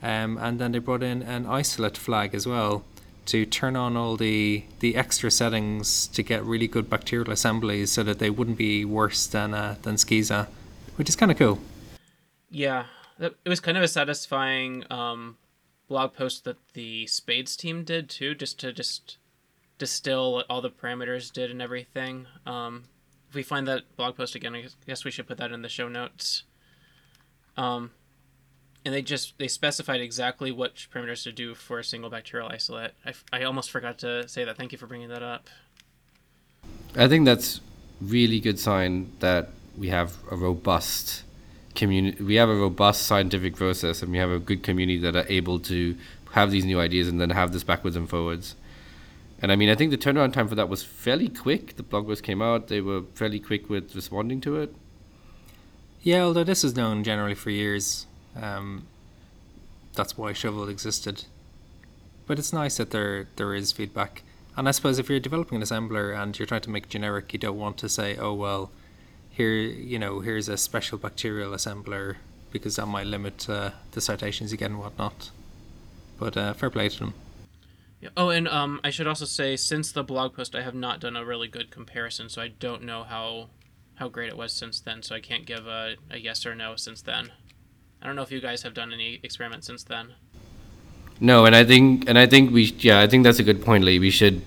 Um, 0.02 0.38
and 0.38 0.60
then 0.60 0.72
they 0.72 0.80
brought 0.80 1.04
in 1.04 1.22
an 1.22 1.46
isolate 1.46 1.98
flag 1.98 2.34
as 2.34 2.48
well 2.48 2.86
to 3.26 3.46
turn 3.46 3.76
on 3.76 3.96
all 3.96 4.18
the 4.18 4.64
the 4.80 4.96
extra 4.96 5.30
settings 5.30 6.08
to 6.08 6.24
get 6.24 6.44
really 6.44 6.68
good 6.68 6.90
bacterial 6.90 7.32
assemblies 7.32 7.92
so 7.92 8.02
that 8.04 8.18
they 8.18 8.30
wouldn't 8.30 8.58
be 8.58 8.84
worse 8.86 9.28
than 9.28 9.54
uh, 9.54 9.76
than 9.84 9.96
SKESA, 9.96 10.48
which 10.96 11.10
is 11.10 11.16
kind 11.16 11.32
of 11.32 11.38
cool. 11.38 11.60
Yeah, 12.50 12.86
it 13.20 13.36
was 13.46 13.60
kind 13.60 13.78
of 13.78 13.84
a 13.84 13.88
satisfying 13.88 14.84
um, 14.90 15.38
blog 15.88 16.14
post 16.14 16.46
that 16.46 16.58
the 16.74 17.06
Spades 17.06 17.56
team 17.56 17.84
did 17.84 18.10
too, 18.10 18.34
just 18.34 18.60
to 18.62 18.74
just 18.74 19.18
distill 19.80 20.34
what 20.34 20.46
all 20.50 20.62
the 20.62 20.70
parameters 20.70 21.32
did 21.32 21.50
and 21.50 21.62
everything. 21.62 22.28
Um, 22.46 22.84
if 23.30 23.36
we 23.36 23.42
find 23.42 23.68
that 23.68 23.96
blog 23.96 24.16
post 24.16 24.36
again, 24.36 24.56
I 24.56 24.66
guess 24.86 25.04
we 25.04 25.10
should 25.10 25.28
put 25.28 25.38
that 25.38 25.52
in 25.52 25.64
the 25.64 25.70
show 25.70 25.88
notes. 25.88 26.44
Um, 27.58 27.92
and 28.86 28.94
they 28.94 29.02
just 29.02 29.38
they 29.38 29.48
specified 29.48 30.02
exactly 30.02 30.52
what 30.52 30.76
parameters 30.76 31.24
to 31.24 31.32
do 31.32 31.56
for 31.56 31.80
a 31.80 31.84
single 31.84 32.10
bacterial 32.10 32.50
isolate. 32.50 32.92
I, 33.06 33.14
I 33.32 33.44
almost 33.44 33.72
forgot 33.72 33.98
to 34.00 34.28
say 34.28 34.46
that. 34.46 34.58
Thank 34.58 34.72
you 34.72 34.78
for 34.78 34.88
bringing 34.88 35.10
that 35.10 35.24
up. 35.24 35.50
I 36.96 37.08
think 37.08 37.26
that's 37.26 37.62
really 38.02 38.40
good 38.40 38.60
sign 38.60 39.12
that 39.20 39.50
we 39.78 39.90
have 39.90 40.16
a 40.32 40.36
robust 40.36 41.24
community. 41.76 42.24
We 42.24 42.36
have 42.36 42.50
a 42.50 42.56
robust 42.56 43.04
scientific 43.04 43.56
process, 43.56 44.02
and 44.02 44.12
we 44.12 44.18
have 44.18 44.32
a 44.32 44.40
good 44.40 44.64
community 44.64 45.00
that 45.00 45.16
are 45.16 45.26
able 45.28 45.60
to 45.62 45.96
have 46.32 46.52
these 46.52 46.66
new 46.66 46.80
ideas 46.80 47.08
and 47.08 47.20
then 47.20 47.32
have 47.32 47.52
this 47.52 47.64
backwards 47.64 47.96
and 47.96 48.10
forwards. 48.10 48.56
And 49.42 49.52
I 49.52 49.56
mean, 49.56 49.70
I 49.70 49.76
think 49.76 49.92
the 49.92 49.98
turnaround 49.98 50.34
time 50.34 50.48
for 50.48 50.56
that 50.56 50.68
was 50.68 50.84
fairly 50.84 51.30
quick. 51.30 51.78
The 51.78 51.84
blog 51.84 52.08
post 52.08 52.24
came 52.24 52.42
out; 52.42 52.68
they 52.68 52.82
were 52.82 53.04
fairly 53.16 53.40
quick 53.40 53.70
with 53.70 53.96
responding 53.96 54.42
to 54.42 54.58
it. 54.58 54.76
Yeah, 56.02 56.24
although 56.24 56.44
this 56.44 56.64
is 56.64 56.76
known 56.76 57.04
generally 57.04 57.36
for 57.36 57.50
years. 57.50 58.06
Um, 58.36 58.88
that's 59.96 60.18
why 60.18 60.32
Shovill 60.34 60.70
existed. 60.70 61.26
But 62.28 62.38
it's 62.38 62.54
nice 62.54 62.78
that 62.78 62.92
there 62.92 63.28
there 63.38 63.54
is 63.56 63.72
feedback. 63.72 64.24
And 64.58 64.68
I 64.68 64.72
suppose 64.72 65.00
if 65.00 65.10
you're 65.10 65.20
developing 65.20 65.58
an 65.58 65.64
assembler 65.64 66.16
and 66.22 66.38
you're 66.38 66.46
trying 66.46 66.62
to 66.62 66.70
make 66.70 66.90
generic, 66.90 67.32
you 67.32 67.40
don't 67.40 67.58
want 67.58 67.78
to 67.78 67.90
say, 67.90 68.18
"Oh 68.18 68.34
well, 68.34 68.72
here 69.30 69.54
you 69.54 69.98
know 69.98 70.20
here's 70.20 70.50
a 70.50 70.58
special 70.58 70.98
bacterial 70.98 71.52
assembler," 71.52 72.18
because 72.52 72.76
that 72.76 72.88
might 72.88 73.08
limit 73.08 73.50
uh, 73.50 73.72
the 73.92 74.02
citations 74.02 74.52
you 74.52 74.58
get 74.58 74.72
and 74.72 74.80
whatnot. 74.80 75.32
But 76.20 76.36
uh, 76.36 76.54
fair 76.54 76.70
play 76.70 76.90
to 76.90 77.00
them. 77.00 77.14
Oh, 78.16 78.30
and 78.30 78.48
um, 78.48 78.80
I 78.84 78.92
should 78.92 79.08
also 79.08 79.26
say, 79.26 79.58
since 79.58 79.92
the 79.92 80.04
blog 80.04 80.34
post, 80.34 80.56
I 80.56 80.62
have 80.62 80.76
not 80.76 81.02
done 81.02 81.16
a 81.16 81.26
really 81.26 81.48
good 81.48 81.70
comparison, 81.70 82.30
so 82.30 82.42
I 82.42 82.48
don't 82.48 82.84
know 82.84 83.04
how 83.04 83.50
how 83.96 84.08
great 84.08 84.30
it 84.30 84.38
was 84.38 84.54
since 84.54 84.80
then. 84.80 85.04
So 85.04 85.14
I 85.14 85.20
can't 85.20 85.46
give 85.46 85.68
a, 85.68 85.96
a 86.10 86.18
yes 86.18 86.46
or 86.46 86.56
no 86.56 86.78
since 86.78 87.02
then. 87.02 87.34
I 88.02 88.08
don't 88.08 88.16
know 88.16 88.22
if 88.22 88.32
you 88.32 88.40
guys 88.40 88.64
have 88.64 88.74
done 88.74 88.94
any 88.94 89.20
experiments 89.24 89.68
since 89.68 89.84
then. 89.84 90.14
No, 91.20 91.46
and 91.46 91.54
I 91.54 91.66
think 91.66 92.08
and 92.08 92.18
I 92.18 92.26
think 92.26 92.52
we 92.52 92.64
yeah 92.80 93.02
I 93.02 93.08
think 93.08 93.26
that's 93.26 93.40
a 93.40 93.44
good 93.44 93.62
point, 93.64 93.84
Lee. 93.84 94.00
We 94.00 94.12
should 94.12 94.42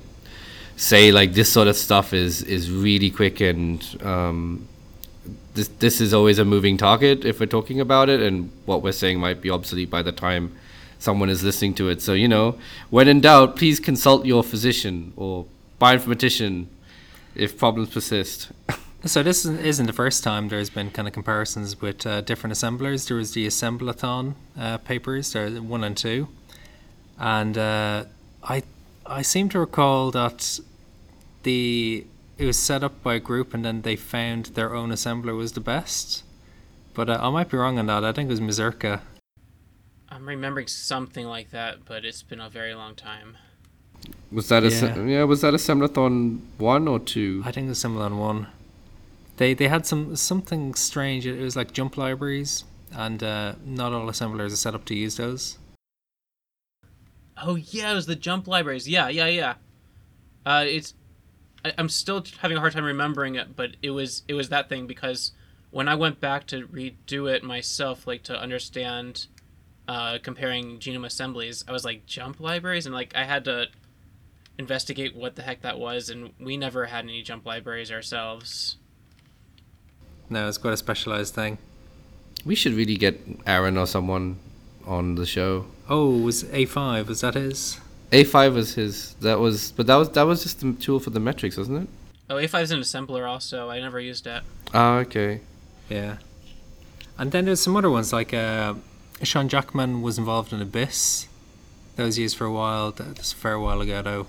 say 0.77 1.13
like 1.13 1.35
this 1.35 1.53
sort 1.53 1.69
of 1.69 1.77
stuff 1.77 2.15
is 2.15 2.43
is 2.43 2.71
really 2.71 3.11
quick 3.11 3.43
and 3.43 3.85
um, 4.03 4.67
this 5.53 5.69
this 5.69 6.01
is 6.01 6.15
always 6.15 6.39
a 6.39 6.47
moving 6.47 6.79
target 6.79 7.27
if 7.27 7.39
we're 7.41 7.47
talking 7.47 7.81
about 7.81 8.09
it, 8.09 8.21
and 8.21 8.51
what 8.65 8.83
we're 8.83 8.93
saying 8.93 9.21
might 9.21 9.43
be 9.43 9.51
obsolete 9.51 9.91
by 9.91 10.01
the 10.01 10.13
time 10.13 10.57
someone 11.03 11.29
is 11.29 11.43
listening 11.43 11.75
to 11.75 11.89
it. 11.89 12.01
So 12.01 12.13
you 12.13 12.29
know, 12.29 12.59
when 12.91 13.09
in 13.09 13.21
doubt, 13.21 13.57
please 13.57 13.81
consult 13.81 14.25
your 14.25 14.43
physician 14.43 15.13
or 15.17 15.47
bioinformatician 15.81 16.67
if 17.35 17.59
problems 17.59 17.91
persist. 17.91 18.51
So 19.05 19.25
this 19.25 19.45
isn't 19.45 19.87
the 19.87 19.93
first 19.93 20.23
time 20.23 20.49
there's 20.49 20.71
been 20.71 20.93
kind 20.93 21.09
of 21.09 21.15
comparisons 21.15 21.81
with 21.81 22.07
uh, 22.07 22.21
different 22.21 22.53
assemblers. 22.53 23.07
There 23.07 23.17
was 23.17 23.33
the 23.33 23.49
Assemblathon 23.49 24.35
uh, 24.57 24.79
papers, 24.79 25.33
there 25.33 25.51
one 25.51 25.83
and 25.83 25.97
two, 25.97 26.29
and 27.19 27.59
uh, 27.59 28.05
I 28.45 28.63
I 29.05 29.23
seem 29.23 29.49
to 29.51 29.59
recall 29.59 30.13
that 30.13 30.61
the 31.43 32.07
it 32.39 32.47
was 32.47 32.59
set 32.59 32.85
up 32.85 33.03
by 33.03 33.15
a 33.15 33.21
group 33.21 33.53
and 33.55 33.65
then 33.65 33.83
they 33.83 33.97
found 33.97 34.47
their 34.47 34.73
own 34.75 34.91
assembler 34.91 35.37
was 35.37 35.53
the 35.53 35.61
best. 35.61 36.23
But 36.95 37.11
uh, 37.11 37.19
I 37.21 37.31
might 37.31 37.51
be 37.51 37.57
wrong 37.57 37.79
on 37.79 37.87
that. 37.87 38.05
I 38.05 38.13
think 38.13 38.29
it 38.29 38.31
was 38.31 38.41
Mazurka. 38.41 39.01
I'm 40.13 40.29
remembering 40.29 40.67
something 40.67 41.27
like 41.27 41.51
that, 41.53 41.87
but 41.87 42.05
it's 42.05 42.23
been 42.23 42.41
a 42.41 42.51
very 42.51 42.75
long 42.75 42.95
time. 42.95 43.39
Was 44.31 44.49
that 44.49 44.63
yeah. 44.63 44.99
a 44.99 45.07
yeah? 45.07 45.25
Was 45.25 45.41
that 45.41 45.55
a 45.55 45.57
Assemblathon 45.57 46.41
one 46.59 46.87
or 46.87 46.99
two? 46.99 47.43
I 47.47 47.53
think 47.53 47.67
the 47.67 47.89
was 47.89 48.13
one. 48.13 48.49
They 49.39 49.55
they 49.55 49.69
had 49.69 49.87
some 49.87 50.15
something 50.17 50.75
strange. 50.75 51.27
It 51.27 51.41
was 51.41 51.57
like 51.57 51.73
jump 51.73 51.97
libraries, 51.97 52.65
and 52.93 53.23
uh, 53.23 53.55
not 53.65 53.95
all 53.95 54.09
assemblers 54.11 54.53
are 54.53 54.57
set 54.57 54.75
up 54.75 54.85
to 54.87 54.95
use 54.95 55.17
those. 55.17 55.59
Oh 57.43 57.55
yeah, 57.55 57.93
it 57.93 57.95
was 57.95 58.07
the 58.07 58.17
jump 58.17 58.47
libraries. 58.47 58.87
Yeah, 58.87 59.09
yeah, 59.09 59.27
yeah. 59.27 59.55
Uh, 60.45 60.65
it's 60.67 60.93
I, 61.65 61.73
I'm 61.79 61.89
still 61.89 62.23
having 62.41 62.59
a 62.59 62.61
hard 62.61 62.75
time 62.75 62.85
remembering 62.85 63.37
it, 63.37 63.57
but 63.57 63.77
it 63.83 63.91
was 63.91 64.25
it 64.29 64.35
was 64.35 64.51
that 64.51 64.69
thing 64.69 64.87
because 64.87 65.33
when 65.71 65.89
I 65.89 65.95
went 65.95 66.21
back 66.21 66.47
to 66.49 66.67
redo 66.67 67.33
it 67.33 67.43
myself, 67.43 68.07
like 68.07 68.23
to 68.25 68.39
understand 68.39 69.27
uh, 69.89 70.19
comparing 70.23 70.79
genome 70.79 71.07
assemblies, 71.07 71.65
I 71.67 71.73
was 71.73 71.85
like 71.85 72.07
jump 72.07 72.41
libraries, 72.41 72.87
and 72.87 72.95
like 72.95 73.15
I 73.17 73.25
had 73.25 73.45
to 73.47 73.67
investigate 74.59 75.15
what 75.15 75.37
the 75.37 75.43
heck 75.43 75.63
that 75.63 75.79
was, 75.79 76.09
and 76.09 76.31
we 76.39 76.57
never 76.57 76.87
had 76.87 77.05
any 77.05 77.23
jump 77.23 77.47
libraries 77.47 77.91
ourselves. 77.91 78.77
No, 80.31 80.49
it's 80.49 80.59
quite 80.59 80.75
a 80.75 80.77
specialized 80.77 81.35
thing. 81.35 81.59
We 82.45 82.55
should 82.55 82.73
really 82.73 82.97
get 82.97 83.21
Aaron 83.47 83.77
or 83.77 83.87
someone 83.87 84.39
on 84.87 85.15
the 85.15 85.27
show. 85.27 85.67
Oh, 85.89 86.19
was 86.19 86.45
A5? 86.45 87.07
Was 87.07 87.21
that 87.21 87.35
his? 87.35 87.81
A5 88.11 88.55
was 88.55 88.75
his. 88.75 89.15
That 89.21 89.41
was, 89.41 89.73
but 89.73 89.87
that 89.87 89.97
was 89.97 90.11
that 90.11 90.23
was 90.23 90.43
just 90.43 90.61
the 90.61 90.73
tool 90.75 91.01
for 91.01 91.11
the 91.11 91.21
metrics, 91.21 91.57
wasn't 91.57 91.85
it? 91.85 91.89
Oh, 92.29 92.37
A5 92.37 92.63
is 92.63 92.71
an 92.71 92.81
assembler 92.81 93.29
also. 93.29 93.69
I 93.69 93.81
never 93.81 94.01
used 94.01 94.27
it. 94.27 94.43
Ah, 94.73 94.97
okay. 94.99 95.41
Yeah. 95.89 96.17
And 97.19 97.31
then 97.33 97.45
there's 97.45 97.61
some 97.61 97.77
other 97.77 97.91
ones 97.91 98.13
like 98.13 98.33
uh, 98.33 98.75
Shaun 99.23 99.49
Jackman 99.49 100.03
was 100.03 100.19
involved 100.19 100.53
in 100.53 100.61
Abyss. 100.61 101.29
That 101.97 102.05
was 102.05 102.19
used 102.19 102.37
for 102.37 102.45
a 102.45 102.53
while. 102.53 102.91
That's 102.91 103.33
a 103.33 103.37
fair 103.37 103.59
while 103.59 103.81
ago, 103.81 104.03
though. 104.03 104.27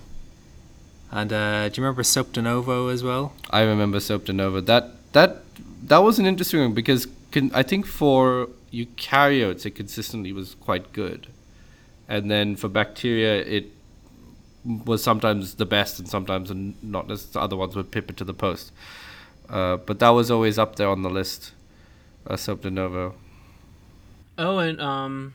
And 1.10 1.32
uh, 1.32 1.68
do 1.68 1.80
you 1.80 1.84
remember 1.84 2.02
Soap 2.02 2.32
de 2.32 2.42
Novo 2.42 2.88
as 2.88 3.02
well? 3.02 3.32
I 3.50 3.62
remember 3.62 4.00
Soap 4.00 4.24
de 4.24 4.32
Novo. 4.32 4.60
That 4.60 5.12
that 5.12 5.42
that 5.84 5.98
was 5.98 6.18
an 6.18 6.26
interesting 6.26 6.60
one 6.60 6.74
because 6.74 7.06
con- 7.30 7.52
I 7.54 7.62
think 7.62 7.86
for 7.86 8.48
eukaryotes 8.72 9.64
it 9.64 9.72
consistently 9.76 10.32
was 10.32 10.56
quite 10.56 10.92
good, 10.92 11.28
and 12.08 12.30
then 12.30 12.56
for 12.56 12.68
bacteria 12.68 13.36
it 13.42 13.70
was 14.64 15.02
sometimes 15.04 15.54
the 15.54 15.66
best 15.66 15.98
and 15.98 16.08
sometimes 16.08 16.50
not 16.82 17.10
as 17.10 17.26
the 17.26 17.40
other 17.40 17.54
ones 17.56 17.76
would 17.76 17.90
pip 17.90 18.10
it 18.10 18.16
to 18.16 18.24
the 18.24 18.34
post. 18.34 18.72
Uh, 19.48 19.76
but 19.76 19.98
that 20.00 20.08
was 20.10 20.30
always 20.30 20.58
up 20.58 20.76
there 20.76 20.88
on 20.88 21.02
the 21.02 21.10
list. 21.10 21.52
Uh, 22.26 22.36
Soap 22.36 22.62
de 22.62 22.70
Novo. 22.70 23.14
Oh, 24.36 24.58
and 24.58 24.80
um, 24.80 25.34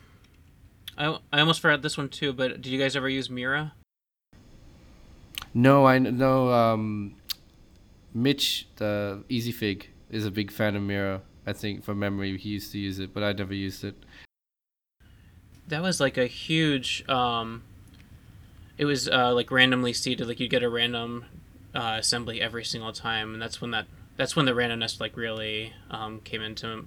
I 0.98 1.18
I 1.32 1.40
almost 1.40 1.60
forgot 1.60 1.82
this 1.82 1.96
one 1.96 2.08
too. 2.08 2.32
But 2.32 2.62
did 2.62 2.66
you 2.66 2.78
guys 2.78 2.96
ever 2.96 3.08
use 3.08 3.30
Mira? 3.30 3.72
No, 5.54 5.86
I 5.86 5.98
know. 5.98 6.52
Um, 6.52 7.14
Mitch, 8.14 8.68
the 8.76 9.24
Easy 9.28 9.52
Fig, 9.52 9.88
is 10.10 10.26
a 10.26 10.30
big 10.30 10.50
fan 10.50 10.76
of 10.76 10.82
Mira. 10.82 11.22
I 11.46 11.52
think 11.52 11.82
from 11.82 11.98
memory 11.98 12.36
he 12.36 12.50
used 12.50 12.72
to 12.72 12.78
use 12.78 12.98
it, 12.98 13.14
but 13.14 13.22
I 13.22 13.32
never 13.32 13.54
used 13.54 13.82
it. 13.82 13.96
That 15.68 15.82
was 15.82 16.00
like 16.00 16.18
a 16.18 16.26
huge. 16.26 17.08
Um, 17.08 17.62
it 18.76 18.84
was 18.84 19.08
uh, 19.08 19.32
like 19.34 19.50
randomly 19.50 19.92
seeded. 19.92 20.26
Like 20.28 20.40
you 20.40 20.48
get 20.48 20.62
a 20.62 20.68
random 20.68 21.24
uh, 21.74 21.96
assembly 21.98 22.40
every 22.40 22.64
single 22.64 22.92
time, 22.92 23.32
and 23.32 23.42
that's 23.42 23.60
when 23.60 23.70
that 23.70 23.86
that's 24.16 24.36
when 24.36 24.46
the 24.46 24.52
randomness 24.52 25.00
like 25.00 25.16
really 25.16 25.72
um, 25.90 26.20
came 26.20 26.42
into 26.42 26.86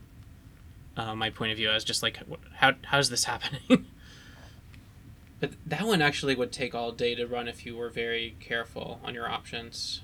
uh, 0.97 1.15
my 1.15 1.29
point 1.29 1.51
of 1.51 1.57
view. 1.57 1.69
I 1.69 1.73
was 1.73 1.83
just 1.83 2.03
like, 2.03 2.19
how 2.55 2.73
how's 2.83 3.09
this 3.09 3.25
happening? 3.25 3.61
but 5.39 5.51
that 5.65 5.85
one 5.85 6.01
actually 6.01 6.35
would 6.35 6.51
take 6.51 6.73
all 6.73 6.91
day 6.91 7.15
to 7.15 7.25
run 7.25 7.47
if 7.47 7.65
you 7.65 7.75
were 7.75 7.89
very 7.89 8.35
careful 8.39 8.99
on 9.03 9.13
your 9.13 9.29
options 9.29 10.01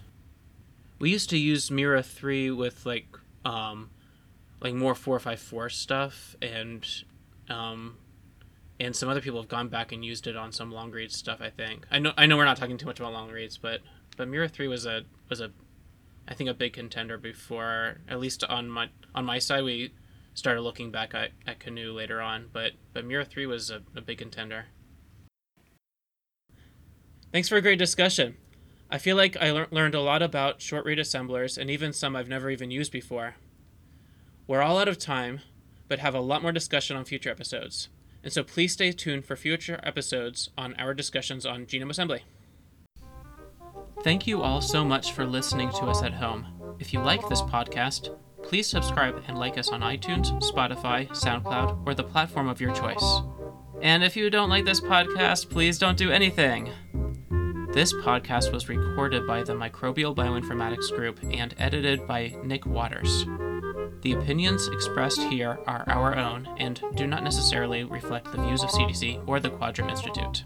we 0.99 1.09
used 1.09 1.29
to 1.29 1.37
use 1.37 1.71
Mira 1.71 2.03
three 2.03 2.51
with 2.51 2.85
like 2.85 3.07
um, 3.45 3.89
like 4.61 4.73
more 4.73 4.93
four 4.93 5.17
five 5.19 5.39
four 5.39 5.69
stuff 5.69 6.35
and 6.41 6.85
um, 7.49 7.97
and 8.79 8.95
some 8.95 9.09
other 9.09 9.21
people 9.21 9.39
have 9.41 9.49
gone 9.49 9.69
back 9.69 9.91
and 9.91 10.05
used 10.05 10.27
it 10.27 10.35
on 10.35 10.51
some 10.51 10.71
long 10.71 10.91
reads 10.91 11.15
stuff. 11.17 11.41
I 11.41 11.49
think 11.49 11.87
I 11.89 11.99
know 11.99 12.11
I 12.17 12.25
know 12.25 12.37
we're 12.37 12.45
not 12.45 12.57
talking 12.57 12.77
too 12.77 12.85
much 12.85 12.99
about 12.99 13.13
long 13.13 13.31
reads, 13.31 13.57
but 13.57 13.79
but 14.17 14.27
Mira 14.27 14.49
three 14.49 14.67
was 14.67 14.85
a 14.85 15.03
was 15.29 15.39
a 15.39 15.51
I 16.27 16.33
think 16.33 16.49
a 16.49 16.53
big 16.53 16.73
contender 16.73 17.17
before 17.17 17.97
at 18.07 18.19
least 18.19 18.43
on 18.43 18.69
my 18.69 18.89
on 19.15 19.25
my 19.25 19.39
side 19.39 19.63
we 19.63 19.93
started 20.39 20.61
looking 20.61 20.89
back 20.89 21.13
at, 21.13 21.31
at 21.45 21.63
GNU 21.63 21.91
later 21.91 22.21
on, 22.21 22.47
but 22.51 22.71
but 22.93 23.05
Mira 23.05 23.25
three 23.25 23.45
was 23.45 23.69
a, 23.69 23.81
a 23.95 24.01
big 24.01 24.17
contender. 24.17 24.65
Thanks 27.31 27.47
for 27.47 27.57
a 27.57 27.61
great 27.61 27.77
discussion. 27.77 28.37
I 28.89 28.97
feel 28.97 29.15
like 29.15 29.37
I 29.37 29.51
le- 29.51 29.67
learned 29.69 29.93
a 29.93 30.01
lot 30.01 30.23
about 30.23 30.61
short 30.61 30.85
read 30.85 30.97
assemblers 30.97 31.57
and 31.57 31.69
even 31.69 31.93
some 31.93 32.15
I've 32.15 32.27
never 32.27 32.49
even 32.49 32.71
used 32.71 32.91
before. 32.91 33.35
We're 34.47 34.63
all 34.63 34.79
out 34.79 34.87
of 34.87 34.97
time, 34.97 35.41
but 35.87 35.99
have 35.99 36.15
a 36.15 36.21
lot 36.21 36.41
more 36.41 36.51
discussion 36.51 36.97
on 36.97 37.05
future 37.05 37.29
episodes. 37.29 37.89
And 38.23 38.33
so 38.33 38.43
please 38.43 38.73
stay 38.73 38.91
tuned 38.91 39.25
for 39.25 39.35
future 39.35 39.79
episodes 39.83 40.49
on 40.57 40.73
our 40.75 40.95
discussions 40.95 41.45
on 41.45 41.67
genome 41.67 41.91
assembly. 41.91 42.23
Thank 44.03 44.25
you 44.25 44.41
all 44.41 44.61
so 44.61 44.83
much 44.83 45.11
for 45.11 45.25
listening 45.25 45.69
to 45.71 45.85
us 45.85 46.01
at 46.01 46.13
home. 46.13 46.47
If 46.79 46.93
you 46.93 47.01
like 47.01 47.27
this 47.29 47.41
podcast, 47.41 48.15
please 48.49 48.65
subscribe 48.65 49.23
and 49.27 49.37
like 49.37 49.59
us 49.59 49.69
on 49.69 49.81
iTunes, 49.81 50.25
Spotify, 50.41 51.07
SoundCloud, 51.09 51.85
or 51.85 51.93
the 51.93 52.03
platform 52.03 52.49
of 52.49 52.59
your 52.59 52.73
choice. 52.73 53.21
And 53.79 54.03
if 54.03 54.17
you 54.17 54.31
don't 54.31 54.49
like 54.49 54.65
this 54.65 54.81
podcast, 54.81 55.51
please 55.51 55.77
don't 55.77 55.99
do 55.99 56.09
anything. 56.09 56.67
This 57.73 57.93
podcast 57.93 58.51
was 58.51 58.67
recorded 58.67 59.27
by 59.27 59.43
the 59.43 59.53
Microbial 59.53 60.15
Bioinformatics 60.15 60.89
Group 60.95 61.19
and 61.31 61.53
edited 61.59 62.07
by 62.07 62.35
Nick 62.43 62.65
Waters. 62.65 63.27
The 64.01 64.13
opinions 64.13 64.67
expressed 64.69 65.21
here 65.21 65.59
are 65.67 65.83
our 65.85 66.17
own 66.17 66.49
and 66.57 66.81
do 66.95 67.05
not 67.05 67.23
necessarily 67.23 67.83
reflect 67.83 68.31
the 68.31 68.41
views 68.41 68.63
of 68.63 68.71
CDC 68.71 69.27
or 69.27 69.39
the 69.39 69.51
Quadram 69.51 69.91
Institute. 69.91 70.45